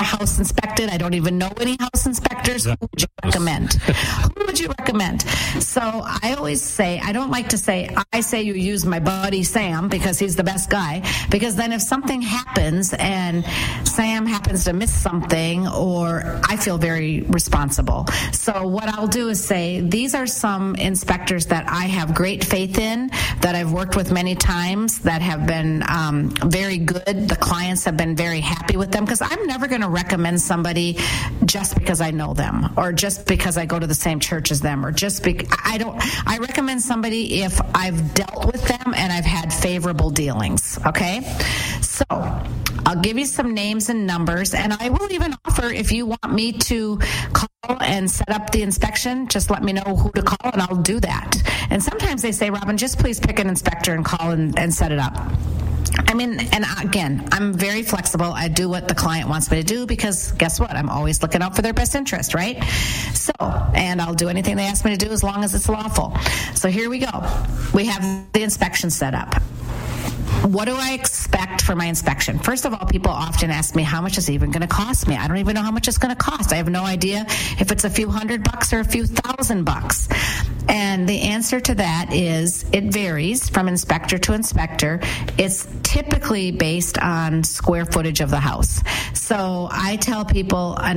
a 0.00 0.04
house 0.04 0.38
inspected. 0.38 0.88
I 0.88 0.96
don't 0.96 1.14
even 1.14 1.38
know 1.38 1.50
any 1.60 1.76
house 1.78 2.06
inspectors. 2.06 2.64
Who 2.64 2.74
would 2.80 3.02
you 3.02 3.08
recommend? 3.22 3.74
Who 4.36 4.46
would 4.46 4.58
you 4.58 4.68
recommend? 4.78 5.22
So 5.60 5.80
I 5.82 6.34
always 6.36 6.62
say, 6.62 7.00
I 7.00 7.12
don't 7.12 7.30
like 7.30 7.50
to 7.50 7.58
say, 7.58 7.94
I 8.12 8.20
say 8.20 8.42
you 8.42 8.54
use 8.54 8.86
my 8.86 8.98
buddy 8.98 9.42
Sam 9.42 9.88
because 9.88 10.18
he's 10.18 10.36
the 10.36 10.44
best 10.44 10.70
guy. 10.70 11.02
Because 11.30 11.54
then 11.56 11.72
if 11.72 11.82
something 11.82 12.22
happens 12.22 12.94
and 12.94 13.44
Sam 13.84 14.24
happens 14.26 14.64
to 14.64 14.72
miss 14.72 14.92
something, 14.92 15.68
or 15.68 16.40
I 16.48 16.56
feel 16.56 16.78
very 16.78 17.22
responsible. 17.22 18.06
So 18.32 18.66
what 18.66 18.88
I'll 18.88 19.06
do 19.06 19.28
is 19.28 19.42
say, 19.44 19.80
these 19.80 20.14
are 20.14 20.26
some 20.26 20.74
inspectors 20.76 21.46
that 21.46 21.68
I 21.68 21.84
have 21.86 22.14
great 22.14 22.42
faith 22.42 22.78
in, 22.78 23.10
that 23.40 23.54
I've 23.54 23.72
worked 23.72 23.96
with 23.96 24.10
many 24.10 24.34
times, 24.34 25.00
that 25.00 25.20
have 25.20 25.46
been 25.46 25.84
um, 25.88 26.30
very 26.44 26.78
good. 26.78 27.28
The 27.28 27.36
clients 27.38 27.84
have 27.84 27.96
been 27.96 28.16
very 28.16 28.40
happy 28.40 28.76
with 28.76 28.92
them 28.92 29.04
because 29.04 29.20
I'm 29.20 29.46
never 29.46 29.66
going 29.66 29.82
to 29.82 29.89
recommend 29.90 30.40
somebody 30.40 30.98
just 31.44 31.74
because 31.74 32.00
I 32.00 32.10
know 32.10 32.34
them 32.34 32.72
or 32.76 32.92
just 32.92 33.26
because 33.26 33.56
I 33.56 33.66
go 33.66 33.78
to 33.78 33.86
the 33.86 33.94
same 33.94 34.20
church 34.20 34.50
as 34.50 34.60
them 34.60 34.84
or 34.84 34.92
just 34.92 35.22
because 35.22 35.48
I 35.64 35.78
don't. 35.78 36.00
I 36.26 36.38
recommend 36.38 36.82
somebody 36.82 37.42
if 37.42 37.60
I've 37.74 38.14
dealt 38.14 38.46
with 38.46 38.66
them 38.66 38.94
and 38.96 39.12
I've 39.12 39.24
had 39.24 39.52
favorable 39.52 40.10
dealings. 40.10 40.78
Okay, 40.86 41.22
so 41.80 42.04
I'll 42.86 43.00
give 43.00 43.18
you 43.18 43.26
some 43.26 43.54
names 43.54 43.88
and 43.88 44.06
numbers, 44.06 44.54
and 44.54 44.72
I 44.72 44.88
will 44.88 45.12
even 45.12 45.34
offer 45.44 45.66
if 45.66 45.92
you 45.92 46.06
want 46.06 46.32
me 46.32 46.52
to 46.52 46.98
call 47.32 47.48
and 47.80 48.10
set 48.10 48.30
up 48.30 48.50
the 48.50 48.62
inspection, 48.62 49.28
just 49.28 49.50
let 49.50 49.62
me 49.62 49.72
know 49.72 49.96
who 49.96 50.10
to 50.12 50.22
call, 50.22 50.52
and 50.52 50.62
I'll 50.62 50.76
do 50.76 50.98
that. 51.00 51.36
And 51.70 51.82
sometimes 51.82 52.22
they 52.22 52.32
say, 52.32 52.50
Robin, 52.50 52.76
just 52.76 52.98
please 52.98 53.20
pick 53.20 53.38
an 53.38 53.48
inspector 53.48 53.94
and 53.94 54.04
call 54.04 54.30
and, 54.30 54.58
and 54.58 54.72
set 54.72 54.92
it 54.92 54.98
up. 54.98 55.14
I 56.10 56.14
mean, 56.14 56.40
and 56.52 56.64
again, 56.82 57.28
I'm 57.30 57.52
very 57.54 57.84
flexible. 57.84 58.32
I 58.32 58.48
do 58.48 58.68
what 58.68 58.88
the 58.88 58.96
client 58.96 59.28
wants 59.28 59.48
me 59.48 59.58
to 59.58 59.62
do 59.62 59.86
because 59.86 60.32
guess 60.32 60.58
what? 60.58 60.72
I'm 60.72 60.90
always 60.90 61.22
looking 61.22 61.40
out 61.40 61.54
for 61.54 61.62
their 61.62 61.72
best 61.72 61.94
interest, 61.94 62.34
right? 62.34 62.60
So, 63.14 63.32
and 63.40 64.02
I'll 64.02 64.14
do 64.14 64.28
anything 64.28 64.56
they 64.56 64.66
ask 64.66 64.84
me 64.84 64.90
to 64.90 64.96
do 64.96 65.12
as 65.12 65.22
long 65.22 65.44
as 65.44 65.54
it's 65.54 65.68
lawful. 65.68 66.16
So 66.56 66.68
here 66.68 66.90
we 66.90 66.98
go. 66.98 67.12
We 67.72 67.84
have 67.86 68.32
the 68.32 68.42
inspection 68.42 68.90
set 68.90 69.14
up 69.14 69.40
what 70.42 70.64
do 70.66 70.74
I 70.74 70.92
expect 70.92 71.62
for 71.62 71.76
my 71.76 71.86
inspection? 71.86 72.38
First 72.38 72.64
of 72.64 72.72
all, 72.72 72.86
people 72.86 73.10
often 73.10 73.50
ask 73.50 73.74
me 73.74 73.82
how 73.82 74.00
much 74.00 74.16
is 74.18 74.28
it 74.28 74.32
even 74.32 74.50
going 74.50 74.62
to 74.62 74.66
cost 74.66 75.06
me. 75.06 75.16
I 75.16 75.28
don't 75.28 75.36
even 75.36 75.54
know 75.54 75.62
how 75.62 75.70
much 75.70 75.86
it's 75.86 75.98
going 75.98 76.14
to 76.14 76.22
cost. 76.22 76.52
I 76.52 76.56
have 76.56 76.68
no 76.68 76.82
idea 76.84 77.26
if 77.58 77.70
it's 77.70 77.84
a 77.84 77.90
few 77.90 78.08
hundred 78.08 78.42
bucks 78.42 78.72
or 78.72 78.80
a 78.80 78.84
few 78.84 79.06
thousand 79.06 79.64
bucks. 79.64 80.08
And 80.68 81.08
the 81.08 81.22
answer 81.22 81.60
to 81.60 81.74
that 81.74 82.12
is 82.12 82.64
it 82.72 82.84
varies 82.84 83.48
from 83.50 83.68
inspector 83.68 84.18
to 84.18 84.32
inspector. 84.32 85.00
It's 85.36 85.68
typically 85.82 86.52
based 86.52 86.98
on 86.98 87.44
square 87.44 87.84
footage 87.84 88.20
of 88.20 88.30
the 88.30 88.40
house. 88.40 88.82
So 89.14 89.68
I 89.70 89.96
tell 89.96 90.24
people 90.24 90.74
a 90.78 90.94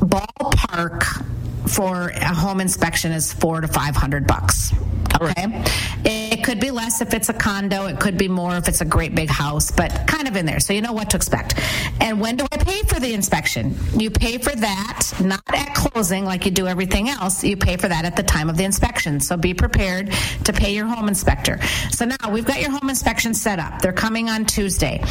ballpark 0.00 1.24
for 1.68 2.10
a 2.10 2.34
home 2.34 2.60
inspection 2.60 3.12
is 3.12 3.32
four 3.32 3.60
to 3.60 3.68
five 3.68 3.96
hundred 3.96 4.26
bucks. 4.26 4.72
Okay. 5.20 5.64
It 6.04 6.35
could 6.46 6.60
be 6.60 6.70
less 6.70 7.00
if 7.00 7.12
it's 7.12 7.28
a 7.28 7.34
condo. 7.34 7.86
It 7.86 7.98
could 7.98 8.16
be 8.16 8.28
more 8.28 8.56
if 8.56 8.68
it's 8.68 8.80
a 8.80 8.84
great 8.84 9.16
big 9.16 9.28
house, 9.28 9.72
but 9.72 10.06
kind 10.06 10.28
of 10.28 10.36
in 10.36 10.46
there. 10.46 10.60
So 10.60 10.72
you 10.72 10.80
know 10.80 10.92
what 10.92 11.10
to 11.10 11.16
expect. 11.16 11.58
And 12.00 12.20
when 12.20 12.36
do 12.36 12.46
I 12.52 12.56
pay 12.56 12.82
for 12.82 13.00
the 13.00 13.12
inspection? 13.14 13.76
You 13.96 14.12
pay 14.12 14.38
for 14.38 14.54
that 14.54 15.12
not 15.20 15.42
at 15.48 15.74
closing 15.74 16.24
like 16.24 16.44
you 16.44 16.52
do 16.52 16.68
everything 16.68 17.08
else. 17.08 17.42
You 17.42 17.56
pay 17.56 17.76
for 17.76 17.88
that 17.88 18.04
at 18.04 18.14
the 18.14 18.22
time 18.22 18.48
of 18.48 18.56
the 18.56 18.62
inspection. 18.62 19.18
So 19.18 19.36
be 19.36 19.54
prepared 19.54 20.12
to 20.44 20.52
pay 20.52 20.72
your 20.72 20.86
home 20.86 21.08
inspector. 21.08 21.60
So 21.90 22.04
now 22.04 22.30
we've 22.30 22.46
got 22.46 22.60
your 22.60 22.70
home 22.70 22.90
inspection 22.90 23.34
set 23.34 23.58
up. 23.58 23.82
They're 23.82 23.92
coming 23.92 24.28
on 24.30 24.44
Tuesday. 24.44 25.02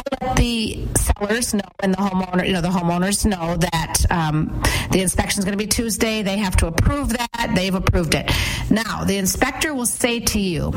I 0.00 0.24
let 0.26 0.36
the 0.36 0.86
sellers 0.96 1.54
know 1.54 1.60
and 1.82 1.92
the 1.94 1.98
homeowner, 1.98 2.46
you 2.46 2.52
know, 2.52 2.60
the 2.60 2.68
homeowners 2.68 3.26
know 3.26 3.56
that 3.56 3.94
um, 4.10 4.62
the 4.90 5.00
inspection 5.02 5.40
is 5.40 5.44
going 5.44 5.56
to 5.56 5.62
be 5.62 5.68
Tuesday. 5.68 6.22
They 6.22 6.38
have 6.38 6.56
to 6.56 6.66
approve 6.66 7.10
that. 7.10 7.52
They've 7.54 7.74
approved 7.74 8.14
it. 8.14 8.30
Now, 8.70 9.04
the 9.04 9.16
inspector 9.18 9.74
will 9.74 9.86
say 9.86 10.20
to 10.20 10.40
you, 10.40 10.72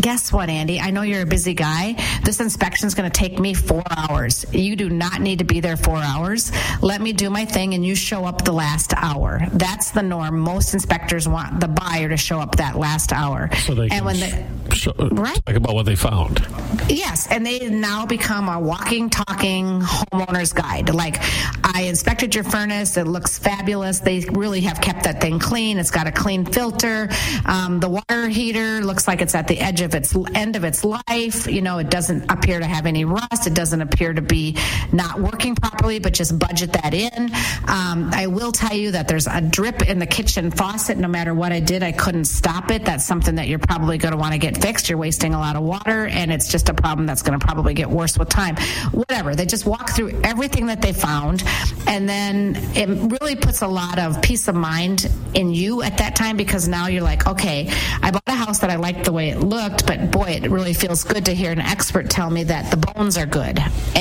guess 0.00 0.32
what, 0.32 0.48
Andy? 0.48 0.80
I 0.80 0.90
know 0.90 1.02
you're 1.02 1.22
a 1.22 1.26
busy 1.26 1.54
guy. 1.54 1.96
This 2.24 2.40
inspection 2.40 2.86
is 2.86 2.94
going 2.94 3.10
to 3.10 3.16
take 3.18 3.38
me 3.38 3.54
four 3.54 3.82
hours. 3.90 4.44
You 4.52 4.74
do 4.76 4.88
not 4.88 5.20
need 5.20 5.38
to 5.40 5.44
be 5.44 5.60
there 5.60 5.76
four 5.76 5.98
hours. 5.98 6.50
Let 6.80 7.00
me 7.00 7.12
do 7.12 7.30
my 7.30 7.44
thing 7.44 7.74
and 7.74 7.84
you 7.84 7.94
show 7.94 8.24
up 8.24 8.44
the 8.44 8.52
last 8.52 8.94
hour. 8.96 9.40
That's 9.52 9.90
the 9.90 10.02
norm. 10.02 10.38
Most 10.40 10.74
inspectors 10.74 11.28
want 11.28 11.60
the 11.60 11.68
buyer 11.68 12.08
to 12.08 12.16
show 12.16 12.38
up 12.40 12.56
that 12.56 12.76
last 12.76 13.12
hour. 13.12 13.50
So 13.56 13.74
they 13.74 13.88
and 13.88 14.04
when 14.04 14.18
the, 14.20 14.74
show, 14.74 14.92
Right. 14.96 15.44
talk 15.46 15.56
about 15.56 15.74
what 15.74 15.86
they 15.86 15.96
found. 15.96 16.46
Yes, 16.88 17.26
and 17.30 17.44
they 17.46 17.68
now 17.68 18.06
become 18.06 18.48
a 18.48 18.58
walking, 18.62 19.10
talking 19.10 19.80
homeowner's 19.80 20.52
guide. 20.52 20.94
Like, 20.94 21.18
I 21.64 21.82
inspected 21.88 22.34
your 22.34 22.44
furnace; 22.44 22.96
it 22.96 23.06
looks 23.06 23.38
fabulous. 23.38 24.00
They 24.00 24.20
really 24.30 24.60
have 24.62 24.80
kept 24.80 25.04
that 25.04 25.20
thing 25.20 25.38
clean. 25.38 25.78
It's 25.78 25.90
got 25.90 26.06
a 26.06 26.12
clean 26.12 26.44
filter. 26.44 27.08
Um, 27.46 27.80
the 27.80 27.88
water 27.88 28.28
heater 28.28 28.80
looks 28.80 29.08
like 29.08 29.20
it's 29.20 29.34
at 29.34 29.48
the 29.48 29.58
edge 29.60 29.80
of 29.80 29.94
its 29.94 30.14
end 30.34 30.56
of 30.56 30.64
its 30.64 30.84
life. 30.84 31.46
You 31.46 31.62
know, 31.62 31.78
it 31.78 31.90
doesn't 31.90 32.30
appear 32.30 32.58
to 32.60 32.66
have 32.66 32.86
any 32.86 33.04
rust. 33.04 33.46
It 33.46 33.54
doesn't 33.54 33.80
appear 33.80 34.12
to 34.12 34.22
be 34.22 34.56
not 34.92 35.20
working 35.20 35.54
properly. 35.54 35.98
But 35.98 36.14
just 36.14 36.38
budget 36.38 36.72
that 36.74 36.94
in. 36.94 37.30
Um, 37.68 38.10
I 38.12 38.26
will 38.28 38.52
tell 38.52 38.76
you 38.76 38.92
that 38.92 39.08
there's 39.08 39.26
a 39.26 39.40
drip 39.40 39.82
in 39.88 39.98
the 39.98 40.06
kitchen 40.06 40.50
faucet. 40.50 40.98
No 40.98 41.08
matter 41.08 41.34
what 41.34 41.52
I 41.52 41.60
did, 41.60 41.82
I 41.82 41.92
couldn't 41.92 42.26
stop 42.26 42.70
it. 42.70 42.84
That's 42.84 43.04
something 43.04 43.36
that 43.36 43.48
you're 43.48 43.58
probably 43.58 43.98
going 43.98 44.12
to 44.12 44.18
want 44.18 44.32
to 44.32 44.38
get 44.38 44.60
fixed. 44.60 44.88
You're 44.88 44.98
wasting 44.98 45.34
a 45.34 45.38
lot 45.38 45.56
of 45.56 45.62
water, 45.62 46.06
and 46.06 46.32
it's 46.32 46.48
just 46.48 46.68
a 46.68 46.74
problem 46.74 47.06
that's 47.06 47.22
going 47.22 47.38
to 47.38 47.44
probably 47.44 47.74
get 47.74 47.90
worse 47.90 48.18
with 48.18 48.28
time. 48.28 48.51
Whatever. 48.92 49.34
They 49.34 49.46
just 49.46 49.66
walk 49.66 49.90
through 49.90 50.20
everything 50.22 50.66
that 50.66 50.82
they 50.82 50.92
found, 50.92 51.42
and 51.86 52.08
then 52.08 52.56
it 52.74 52.88
really 53.20 53.36
puts 53.36 53.62
a 53.62 53.68
lot 53.68 53.98
of 53.98 54.20
peace 54.22 54.48
of 54.48 54.54
mind 54.54 55.10
in 55.34 55.52
you 55.52 55.82
at 55.82 55.98
that 55.98 56.16
time 56.16 56.36
because 56.36 56.68
now 56.68 56.86
you're 56.86 57.02
like, 57.02 57.26
okay, 57.26 57.70
I 58.02 58.10
bought 58.10 58.22
a 58.26 58.32
house 58.32 58.58
that 58.60 58.70
I 58.70 58.76
liked 58.76 59.04
the 59.04 59.12
way 59.12 59.30
it 59.30 59.40
looked, 59.40 59.86
but 59.86 60.10
boy, 60.10 60.38
it 60.42 60.50
really 60.50 60.74
feels 60.74 61.04
good 61.04 61.24
to 61.26 61.34
hear 61.34 61.50
an 61.50 61.60
expert 61.60 62.10
tell 62.10 62.30
me 62.30 62.44
that 62.44 62.70
the 62.70 62.76
bones 62.76 63.16
are 63.16 63.26
good 63.26 63.58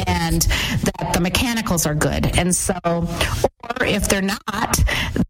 and 0.07 0.41
that 0.41 1.11
the 1.13 1.19
mechanicals 1.19 1.85
are 1.85 1.95
good. 1.95 2.37
And 2.37 2.55
so, 2.55 2.73
or 2.83 3.85
if 3.85 4.07
they're 4.07 4.21
not, 4.21 4.79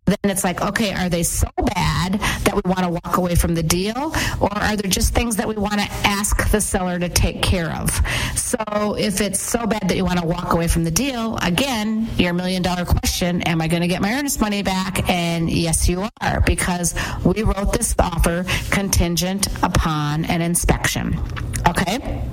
then 0.05 0.31
it's 0.31 0.43
like, 0.43 0.61
okay, 0.61 0.93
are 0.93 1.09
they 1.09 1.23
so 1.23 1.47
bad 1.75 2.13
that 2.13 2.53
we 2.53 2.61
want 2.65 2.83
to 2.83 2.89
walk 2.89 3.17
away 3.17 3.35
from 3.35 3.55
the 3.55 3.63
deal? 3.63 4.13
Or 4.39 4.53
are 4.57 4.75
there 4.75 4.89
just 4.89 5.13
things 5.13 5.35
that 5.37 5.47
we 5.47 5.55
want 5.55 5.79
to 5.79 5.87
ask 6.05 6.49
the 6.51 6.61
seller 6.61 6.99
to 6.99 7.09
take 7.09 7.41
care 7.41 7.71
of? 7.71 7.89
So 8.35 8.95
if 8.97 9.10
it's 9.19 9.39
so 9.39 9.65
bad 9.65 9.89
that 9.89 9.97
you 9.97 10.05
want 10.05 10.19
to 10.19 10.25
walk 10.25 10.53
away 10.53 10.67
from 10.67 10.83
the 10.83 10.91
deal, 10.91 11.37
again, 11.41 12.07
your 12.17 12.33
million 12.33 12.61
dollar 12.61 12.85
question, 12.85 13.41
am 13.41 13.61
I 13.61 13.67
going 13.67 13.81
to 13.81 13.87
get 13.87 14.01
my 14.01 14.13
earnest 14.13 14.39
money 14.39 14.63
back? 14.63 15.09
And 15.09 15.49
yes, 15.49 15.89
you 15.89 16.07
are, 16.21 16.41
because 16.41 16.95
we 17.25 17.43
wrote 17.43 17.73
this 17.73 17.95
offer 17.99 18.45
contingent 18.69 19.47
upon 19.63 20.25
an 20.25 20.41
inspection. 20.41 21.19
Okay? 21.67 22.23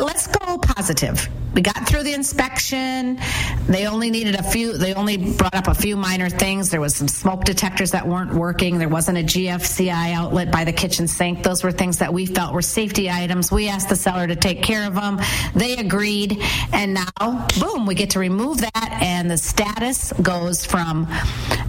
Let's 0.00 0.28
go 0.28 0.58
positive. 0.58 1.28
We 1.54 1.62
got 1.62 1.88
through 1.88 2.04
the 2.04 2.14
inspection. 2.14 3.18
They 3.66 3.86
only 3.86 4.10
needed 4.10 4.36
a 4.36 4.44
few, 4.44 4.78
they 4.78 4.94
only 4.94 5.16
brought 5.16 5.56
up 5.56 5.66
a 5.66 5.74
few 5.74 5.96
minor 5.96 6.28
things. 6.28 6.70
There 6.70 6.80
was 6.80 6.94
some 6.94 7.08
smoke 7.08 7.44
detectors 7.44 7.90
that 7.90 8.06
weren't 8.06 8.32
working. 8.32 8.78
There 8.78 8.88
wasn't 8.88 9.18
a 9.18 9.22
GFCI 9.22 10.12
outlet 10.12 10.52
by 10.52 10.62
the 10.62 10.72
kitchen 10.72 11.08
sink. 11.08 11.42
Those 11.42 11.64
were 11.64 11.72
things 11.72 11.98
that 11.98 12.12
we 12.12 12.26
felt 12.26 12.54
were 12.54 12.62
safety 12.62 13.10
items. 13.10 13.50
We 13.50 13.68
asked 13.68 13.88
the 13.88 13.96
seller 13.96 14.28
to 14.28 14.36
take 14.36 14.62
care 14.62 14.86
of 14.86 14.94
them. 14.94 15.18
They 15.56 15.76
agreed. 15.76 16.40
And 16.72 16.94
now, 16.94 17.48
boom, 17.58 17.84
we 17.84 17.96
get 17.96 18.10
to 18.10 18.20
remove 18.20 18.60
that. 18.60 18.98
And 19.02 19.28
the 19.28 19.38
status 19.38 20.12
goes 20.22 20.64
from 20.64 21.08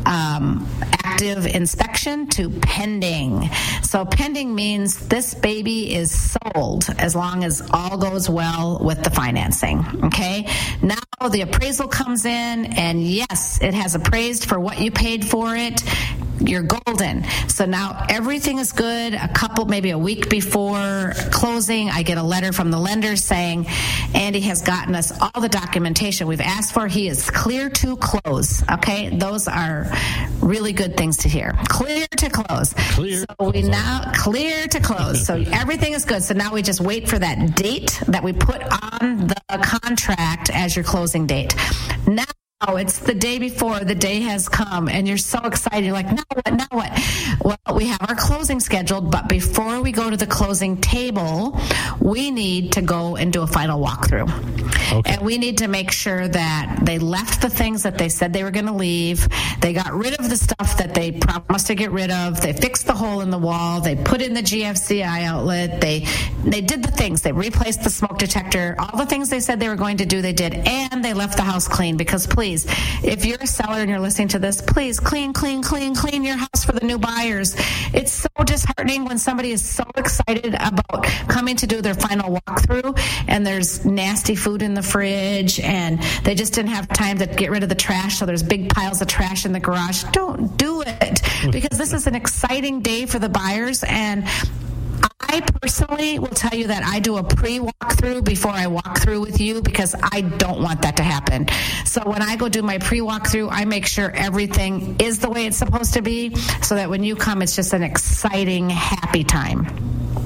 um, 0.06 0.68
active 1.10 1.46
inspection 1.48 2.28
to 2.28 2.50
pending. 2.50 3.50
So 3.82 4.06
pending 4.06 4.54
means 4.54 5.08
this 5.08 5.34
baby 5.34 5.94
is 5.94 6.12
sold 6.12 6.86
as 6.98 7.16
long 7.16 7.44
as 7.44 7.68
all 7.72 7.98
goes 7.98 8.30
well 8.30 8.80
with 8.84 9.04
the 9.04 9.10
financing. 9.10 9.84
Okay. 10.06 10.48
Now 10.82 11.28
the 11.30 11.42
appraisal 11.42 11.88
comes 11.88 12.26
in, 12.26 12.66
and 12.78 13.04
yes, 13.04 13.62
it 13.62 13.74
has 13.74 13.96
appraised 13.96 14.46
for 14.46 14.60
what 14.60 14.80
you 14.80 14.92
paid 14.92 15.26
for 15.26 15.56
it. 15.56 15.84
You're 16.40 16.64
golden. 16.64 17.24
So 17.48 17.66
now 17.66 18.06
everything 18.10 18.60
is 18.60 18.72
good. 18.72 19.14
A 19.14 19.28
couple, 19.28 19.66
maybe 19.66 19.92
a 19.92 19.98
week 19.98 20.30
before 20.30 21.14
closing, 21.32 21.90
I 21.90 22.04
get 22.04 22.18
a 22.18 22.24
letter 22.24 22.52
from 22.54 22.72
the 22.72 22.80
lender 22.80 23.16
saying 23.16 23.68
Andy 24.14 24.40
has 24.42 24.62
gotten 24.62 24.96
us 24.96 25.12
all 25.20 25.42
the 25.42 25.50
documentation 25.50 26.28
we've 26.28 26.42
asked 26.42 26.74
for. 26.74 26.88
He 26.88 27.08
is 27.08 27.30
clear 27.30 27.70
to 27.70 27.98
close. 27.98 28.64
Okay. 28.72 29.10
Those 29.10 29.48
are 29.48 29.92
really 30.40 30.74
good 30.74 30.96
things 30.96 31.18
to 31.18 31.30
hear. 31.30 31.58
Clear 31.68 32.08
to 32.18 32.30
close. 32.30 32.74
Clear 32.74 33.26
So 33.40 33.52
we 33.52 33.62
now 33.62 34.12
clear 34.16 34.68
to 34.68 34.80
close. 34.80 35.26
So 35.26 35.36
everything 35.52 35.94
is 35.94 36.06
good. 36.06 36.24
So 36.24 36.34
now 36.34 36.54
we 36.54 36.62
just 36.62 36.82
wait 36.82 37.10
for 37.10 37.20
that 37.20 37.56
date 37.56 38.02
that 38.08 38.24
we 38.24 38.34
put 38.34 38.62
on 38.64 39.28
the 39.28 39.60
contract 39.62 40.50
as 40.54 40.76
your 40.76 40.86
closing 40.86 41.28
date. 41.28 41.54
Now 42.08 42.26
know 42.68 42.76
it's 42.76 43.00
the 43.00 43.14
day 43.14 43.40
before 43.40 43.80
the 43.80 43.96
day 43.96 44.20
has 44.20 44.50
come 44.50 44.90
and 44.90 45.08
you're 45.08 45.18
so 45.18 45.40
excited. 45.44 45.86
You're 45.86 45.94
like, 45.94 46.12
now 46.12 46.24
what? 46.34 46.54
Now 46.54 46.68
what? 46.72 46.92
Well, 47.42 47.76
we 47.78 47.88
have 47.88 48.02
our 48.10 48.16
closing 48.16 48.60
scheduled, 48.60 49.12
but 49.12 49.30
before 49.30 49.82
we 49.82 49.92
go 49.92 50.10
to 50.10 50.18
the 50.18 50.28
closing 50.28 50.76
table, 50.78 51.58
we 52.02 52.32
need 52.32 52.74
to 52.74 52.82
go 52.82 53.16
and 53.16 53.32
do 53.32 53.44
a 53.44 53.48
final 53.48 53.82
walkthrough. 53.82 54.30
Okay. 54.92 55.14
And 55.14 55.22
we 55.22 55.38
need 55.38 55.60
to 55.60 55.68
make 55.68 55.92
sure 55.92 56.28
that 56.28 56.80
they 56.84 57.00
left 57.00 57.42
the 57.42 57.50
things 57.50 57.84
that 57.84 57.98
they 57.98 58.10
said 58.10 58.34
they 58.34 58.44
were 58.44 58.52
going 58.52 58.66
to 58.66 58.74
leave. 58.74 59.28
They 59.62 59.72
got 59.72 59.94
rid 59.94 60.20
of 60.20 60.30
the 60.30 60.38
stuff 60.38 60.78
that 60.78 60.94
they 60.94 61.12
promised 61.12 61.68
to 61.68 61.76
get 61.76 61.92
rid 61.92 62.12
of. 62.12 62.42
They 62.42 62.54
fixed 62.54 62.88
the 62.88 62.94
hole 62.94 63.22
in 63.22 63.30
the 63.30 63.38
wall. 63.38 63.82
They 63.82 63.96
put 63.96 64.22
in 64.22 64.34
the 64.34 64.42
GFCI 64.42 65.24
outlet. 65.24 65.80
They 65.80 66.08
they 66.44 66.62
did 66.62 66.84
the 66.84 66.92
things. 66.92 67.22
They 67.22 67.32
replaced 67.32 67.84
the 67.84 67.90
smoke 67.90 68.18
detector. 68.18 68.76
All 68.80 68.98
the 68.98 69.06
things 69.06 69.30
they 69.30 69.40
said 69.40 69.60
they 69.60 69.70
were 69.70 69.76
going 69.76 69.98
to 69.98 70.06
do, 70.06 70.22
they 70.22 70.34
did, 70.34 70.54
and 70.56 71.06
they 71.06 71.14
left 71.14 71.38
the 71.38 71.44
house 71.44 71.68
clean. 71.68 71.98
Because 71.98 72.26
please, 72.26 72.49
if 72.56 73.26
you're 73.26 73.38
a 73.40 73.48
seller 73.48 73.80
and 73.80 73.90
you're 73.90 74.00
listening 74.00 74.28
to 74.30 74.40
this, 74.40 74.62
please 74.62 75.00
clean, 75.00 75.34
clean, 75.34 75.62
clean, 75.62 75.96
clean 75.96 76.24
your 76.24 76.38
house 76.38 76.64
for 76.64 76.72
the 76.72 76.86
new 76.86 76.98
buyers. 76.98 77.56
It's 77.94 78.12
so 78.12 78.30
disheartening 78.44 79.06
when 79.06 79.18
somebody 79.18 79.52
is 79.52 79.64
so 79.64 79.84
excited 79.96 80.56
about 80.56 81.04
coming 81.28 81.56
to 81.58 81.68
do 81.68 81.82
their 81.82 81.94
final 81.94 82.40
walkthrough 82.40 83.00
and 83.28 83.46
there's 83.46 83.86
nasty 83.86 84.36
food 84.36 84.62
in 84.62 84.74
the 84.74 84.82
fridge 84.82 85.60
and 85.60 86.02
they 86.24 86.36
just 86.36 86.54
didn't 86.54 86.72
have 86.72 86.88
time 86.90 87.18
to 87.20 87.28
get 87.28 87.52
rid 87.52 87.64
of 87.64 87.70
the 87.70 87.76
trash, 87.76 88.18
so 88.18 88.26
there's 88.26 88.44
big 88.44 88.70
piles 88.70 89.02
of 89.02 89.08
trash 89.08 89.46
in 89.46 89.52
the 89.52 89.60
garage. 89.60 90.04
Don't 90.12 90.58
do 90.58 90.82
it 90.86 91.22
because 91.52 91.78
this 91.78 91.94
is 91.94 92.08
an 92.08 92.16
exciting 92.16 92.82
day 92.82 93.06
for 93.06 93.20
the 93.20 93.30
buyers 93.30 93.84
and 93.88 94.26
I 95.32 95.42
personally 95.42 96.18
will 96.18 96.30
tell 96.30 96.58
you 96.58 96.68
that 96.68 96.84
I 96.84 97.00
do 97.00 97.18
a 97.18 97.24
pre 97.24 97.60
walkthrough 97.60 98.24
before 98.24 98.52
I 98.52 98.66
walk 98.66 98.98
through 98.98 99.22
with 99.22 99.40
you 99.40 99.62
because 99.62 99.94
I 100.02 100.22
don't 100.22 100.60
want 100.64 100.82
that 100.82 100.98
to 100.98 101.04
happen. 101.04 101.48
So 101.86 102.02
when 102.02 102.24
I 102.24 102.36
go 102.36 102.50
do 102.50 102.64
my 102.64 102.80
pre 102.80 103.02
walkthrough, 103.02 103.50
I 103.52 103.66
make 103.66 103.86
sure 103.86 104.10
everything 104.10 104.96
is 105.00 105.20
the 105.20 105.30
way 105.30 105.46
it's 105.46 105.58
supposed 105.58 105.94
to 105.94 106.02
be 106.02 106.34
so 106.64 106.74
that 106.74 106.90
when 106.90 107.04
you 107.04 107.16
come, 107.16 107.44
it's 107.44 107.56
just 107.56 107.74
an 107.74 107.84
exciting, 107.84 108.72
happy 108.72 109.24
time. 109.24 109.68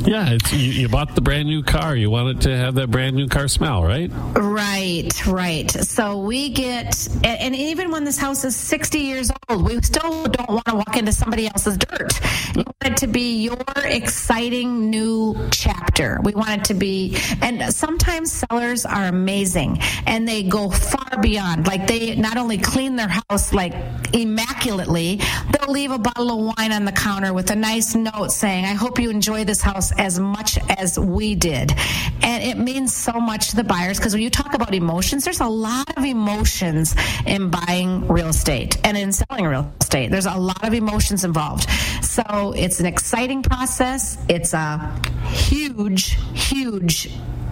Yeah, 0.06 0.38
you, 0.52 0.58
you 0.58 0.90
bought 0.90 1.16
the 1.16 1.22
brand 1.22 1.48
new 1.48 1.64
car. 1.64 1.96
You 1.96 2.10
want 2.10 2.38
it 2.38 2.42
to 2.42 2.58
have 2.58 2.76
that 2.76 2.92
brand 2.92 3.16
new 3.16 3.28
car 3.28 3.48
smell, 3.48 3.84
right? 3.84 4.12
Right, 4.36 5.26
right. 5.26 5.72
So 5.72 6.20
we 6.20 6.50
get, 6.50 7.08
and, 7.24 7.26
and 7.26 7.56
even 7.56 7.92
when 7.92 8.04
this 8.04 8.18
house 8.18 8.44
is 8.44 8.56
60 8.56 9.00
years 9.00 9.32
old, 9.50 9.64
we 9.64 9.82
still 9.82 10.26
don't 10.26 10.50
want 10.50 10.66
to 10.66 10.76
walk 10.76 10.98
into 10.98 11.14
somebody 11.14 11.48
else's 11.48 11.78
dirt. 11.78 12.20
You 12.56 12.64
want 12.64 12.84
it 12.84 12.98
to 12.98 13.08
be 13.08 13.44
your 13.44 13.64
exciting 13.86 14.90
new 14.90 15.36
chapter. 15.52 16.20
We 16.24 16.34
want 16.34 16.50
it 16.50 16.64
to 16.66 16.74
be, 16.74 17.18
and 17.42 17.74
sometimes 17.74 18.32
sellers 18.32 18.86
are 18.86 19.06
amazing 19.06 19.80
and 20.06 20.28
they 20.28 20.44
go 20.44 20.70
far 20.70 21.22
beyond. 21.22 21.68
Like 21.68 21.88
they 21.88 22.16
not 22.16 22.38
only 22.38 22.58
clean 22.58 22.96
their 22.96 23.08
house 23.08 23.54
like 23.54 23.74
immaculately, 24.14 25.20
they'll 25.52 25.72
leave 25.72 25.92
a 25.92 25.98
bottle 25.98 26.32
of 26.32 26.56
wine 26.58 26.72
on 26.72 26.86
the 26.86 26.92
counter 26.92 27.34
with 27.34 27.50
a 27.52 27.56
nice 27.56 27.96
note 27.96 28.32
saying, 28.32 28.66
I 28.66 28.74
hope 28.74 29.00
you 29.00 29.10
enjoy 29.10 29.44
this 29.44 29.62
house 29.62 29.92
as 30.00 30.20
much 30.20 30.58
as 30.78 30.98
we 30.98 31.36
did. 31.36 31.74
And 32.22 32.44
it 32.44 32.58
means 32.58 32.96
so 32.96 33.14
much 33.14 33.50
to 33.50 33.56
the 33.56 33.64
buyers 33.64 33.98
because 33.98 34.14
when 34.14 34.24
you 34.24 34.30
talk 34.30 34.54
about 34.54 34.74
emotions, 34.74 35.26
there's 35.26 35.42
a 35.42 35.48
lot 35.48 35.98
of 35.98 36.06
emotions 36.06 36.96
in 37.26 37.50
buying 37.50 38.08
real 38.08 38.28
estate 38.28 38.78
and 38.86 38.98
in 38.98 39.12
selling 39.12 39.46
real 39.46 39.72
estate. 39.82 40.12
There's 40.12 40.26
a 40.26 40.38
lot 40.38 40.66
of 40.66 40.74
emotions 40.74 41.24
involved. 41.24 41.70
So 42.04 42.54
it's 42.56 42.80
an 42.80 42.86
exciting 42.86 43.44
process. 43.44 44.18
It's 44.30 44.54
a 44.54 44.96
huge, 45.26 46.18
huge, 46.34 47.10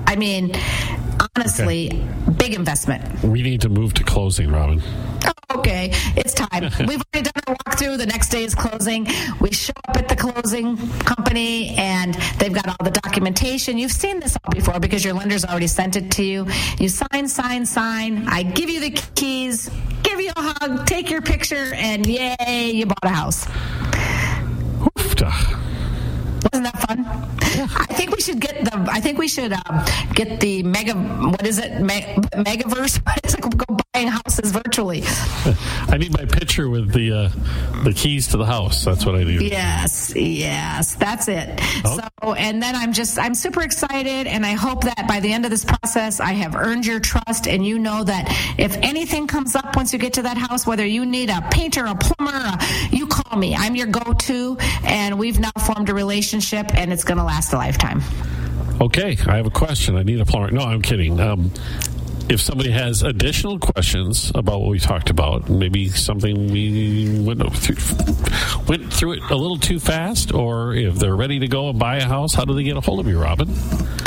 I 0.07 0.15
mean, 0.15 0.53
honestly, 1.35 2.05
big 2.37 2.53
investment. 2.53 3.23
We 3.23 3.41
need 3.41 3.61
to 3.61 3.69
move 3.69 3.93
to 3.95 4.03
closing, 4.03 4.51
Robin. 4.51 4.81
Okay, 5.61 5.91
it's 6.15 6.33
time. 6.33 6.63
We've 6.87 7.03
already 7.13 7.29
done 7.29 7.43
our 7.45 7.55
walkthrough. 7.55 7.99
The 7.99 8.07
next 8.07 8.29
day 8.29 8.43
is 8.43 8.55
closing. 8.55 9.05
We 9.39 9.51
show 9.51 9.73
up 9.87 9.95
at 9.95 10.09
the 10.09 10.15
closing 10.15 10.75
company 11.01 11.75
and 11.77 12.15
they've 12.39 12.51
got 12.51 12.67
all 12.67 12.83
the 12.83 12.89
documentation. 12.89 13.77
You've 13.77 13.91
seen 13.91 14.19
this 14.19 14.35
all 14.43 14.51
before 14.51 14.79
because 14.79 15.05
your 15.05 15.13
lender's 15.13 15.45
already 15.45 15.67
sent 15.67 15.97
it 15.97 16.09
to 16.13 16.23
you. 16.23 16.47
You 16.79 16.89
sign, 16.89 17.27
sign, 17.27 17.67
sign. 17.67 18.27
I 18.27 18.41
give 18.41 18.71
you 18.71 18.79
the 18.79 18.89
keys, 19.13 19.69
give 20.01 20.19
you 20.19 20.31
a 20.35 20.41
hug, 20.41 20.87
take 20.87 21.11
your 21.11 21.21
picture, 21.21 21.75
and 21.75 22.07
yay, 22.07 22.71
you 22.71 22.87
bought 22.87 23.03
a 23.03 23.09
house. 23.09 23.45
Oofta. 24.97 25.70
Wasn't 26.43 26.63
that 26.63 26.79
fun? 26.87 27.05
I 27.77 27.93
think 27.93 28.15
we 28.15 28.21
should 28.21 28.39
get 28.39 28.65
the. 28.65 28.85
I 28.89 28.99
think 28.99 29.17
we 29.17 29.27
should 29.27 29.53
um, 29.53 29.85
get 30.13 30.39
the 30.39 30.63
mega. 30.63 30.93
What 30.93 31.45
is 31.45 31.59
it? 31.59 31.81
Me, 31.81 32.01
megaverse. 32.33 33.05
What 33.05 33.19
is 33.25 33.35
it? 33.35 33.41
Go 33.41 33.77
buying 33.93 34.07
houses 34.07 34.51
virtually. 34.51 35.03
I 35.89 35.97
need 35.97 36.13
my 36.13 36.25
picture 36.25 36.69
with 36.69 36.93
the 36.93 37.11
uh, 37.11 37.83
the 37.83 37.93
keys 37.93 38.27
to 38.29 38.37
the 38.37 38.45
house. 38.45 38.85
That's 38.85 39.05
what 39.05 39.15
I 39.15 39.23
need. 39.23 39.41
Yes, 39.41 40.13
yes, 40.15 40.95
that's 40.95 41.27
it. 41.27 41.59
Oh. 41.85 41.99
So, 41.99 42.33
and 42.33 42.61
then 42.61 42.75
I'm 42.75 42.93
just, 42.93 43.19
I'm 43.19 43.35
super 43.35 43.61
excited, 43.61 44.27
and 44.27 44.45
I 44.45 44.53
hope 44.53 44.83
that 44.83 45.07
by 45.07 45.19
the 45.19 45.31
end 45.33 45.45
of 45.45 45.51
this 45.51 45.65
process, 45.65 46.19
I 46.19 46.33
have 46.33 46.55
earned 46.55 46.85
your 46.85 46.99
trust, 46.99 47.47
and 47.47 47.65
you 47.65 47.79
know 47.79 48.03
that 48.03 48.27
if 48.57 48.75
anything 48.77 49.27
comes 49.27 49.55
up 49.55 49.75
once 49.75 49.93
you 49.93 49.99
get 49.99 50.13
to 50.13 50.21
that 50.23 50.37
house, 50.37 50.65
whether 50.65 50.85
you 50.85 51.05
need 51.05 51.29
a 51.29 51.41
painter, 51.51 51.85
a 51.85 51.95
plumber, 51.95 52.35
a, 52.35 52.59
you 52.91 53.07
call 53.07 53.37
me. 53.37 53.55
I'm 53.55 53.75
your 53.75 53.87
go-to, 53.87 54.57
and 54.83 55.17
we've 55.17 55.39
now 55.39 55.51
formed 55.65 55.89
a 55.89 55.93
relationship, 56.31 56.73
and 56.75 56.93
it's 56.93 57.03
going 57.03 57.17
to 57.17 57.23
last 57.23 57.53
a 57.53 57.57
lifetime. 57.57 58.01
Okay, 58.79 59.17
I 59.27 59.35
have 59.35 59.45
a 59.45 59.51
question. 59.51 59.95
I 59.95 60.03
need 60.03 60.19
a 60.19 60.25
plumber. 60.25 60.51
No, 60.51 60.61
I'm 60.61 60.81
kidding. 60.81 61.19
Um, 61.19 61.51
if 62.29 62.41
somebody 62.41 62.71
has 62.71 63.03
additional 63.03 63.59
questions 63.59 64.31
about 64.35 64.61
what 64.61 64.69
we 64.69 64.79
talked 64.79 65.09
about, 65.09 65.49
maybe 65.49 65.89
something 65.89 66.51
we 66.51 67.19
went 67.21 67.41
through, 67.55 67.75
went 68.67 68.93
through 68.93 69.13
it 69.13 69.23
a 69.29 69.35
little 69.35 69.57
too 69.57 69.79
fast, 69.79 70.33
or 70.33 70.73
if 70.73 70.95
they're 70.95 71.15
ready 71.15 71.39
to 71.39 71.47
go 71.47 71.69
and 71.69 71.79
buy 71.79 71.97
a 71.97 72.05
house, 72.05 72.33
how 72.33 72.45
do 72.45 72.53
they 72.53 72.63
get 72.63 72.77
a 72.77 72.81
hold 72.81 72.99
of 72.99 73.07
you, 73.07 73.21
Robin? 73.21 73.49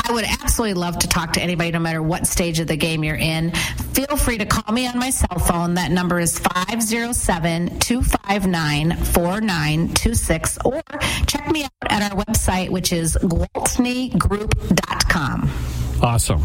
I 0.06 0.12
would 0.12 0.24
absolutely 0.24 0.74
love 0.74 0.98
to 1.00 1.08
talk 1.08 1.32
to 1.34 1.40
anybody, 1.40 1.70
no 1.70 1.78
matter 1.78 2.02
what 2.02 2.26
stage 2.26 2.58
of 2.60 2.66
the 2.66 2.76
game 2.76 3.04
you're 3.04 3.16
in. 3.16 3.52
Feel 3.94 4.16
free 4.16 4.38
to 4.38 4.46
call 4.46 4.74
me 4.74 4.86
on 4.86 4.98
my 4.98 5.10
cell 5.10 5.38
phone. 5.38 5.74
That 5.74 5.90
number 5.90 6.20
is 6.20 6.38
507 6.38 7.78
259 7.78 8.96
4926, 8.96 10.58
or 10.64 10.82
check 11.26 11.50
me 11.50 11.64
out 11.64 11.70
at 11.90 12.12
our 12.12 12.24
website, 12.24 12.70
which 12.70 12.92
is 12.92 13.16
gwaltneygroup.com. 13.16 15.83
Awesome. 16.04 16.42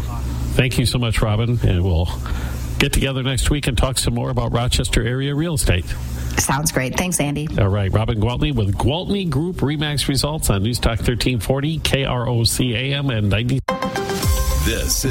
Thank 0.54 0.78
you 0.78 0.86
so 0.86 0.98
much, 0.98 1.20
Robin, 1.20 1.58
and 1.62 1.84
we'll 1.84 2.08
get 2.78 2.94
together 2.94 3.22
next 3.22 3.50
week 3.50 3.66
and 3.66 3.76
talk 3.76 3.98
some 3.98 4.14
more 4.14 4.30
about 4.30 4.54
Rochester 4.54 5.06
area 5.06 5.34
real 5.34 5.52
estate. 5.54 5.84
Sounds 6.38 6.72
great. 6.72 6.96
Thanks, 6.96 7.20
Andy. 7.20 7.46
All 7.58 7.68
right, 7.68 7.92
Robin 7.92 8.18
Gwaltney 8.18 8.54
with 8.54 8.74
Gwaltney 8.78 9.28
Group 9.28 9.56
Remax 9.56 10.08
results 10.08 10.48
on 10.48 10.62
News 10.62 10.78
Talk 10.78 11.00
1340, 11.00 11.78
KROC 11.80 12.74
AM, 12.74 13.10
and 13.10 13.28
90. 13.28 13.60
This 14.64 14.98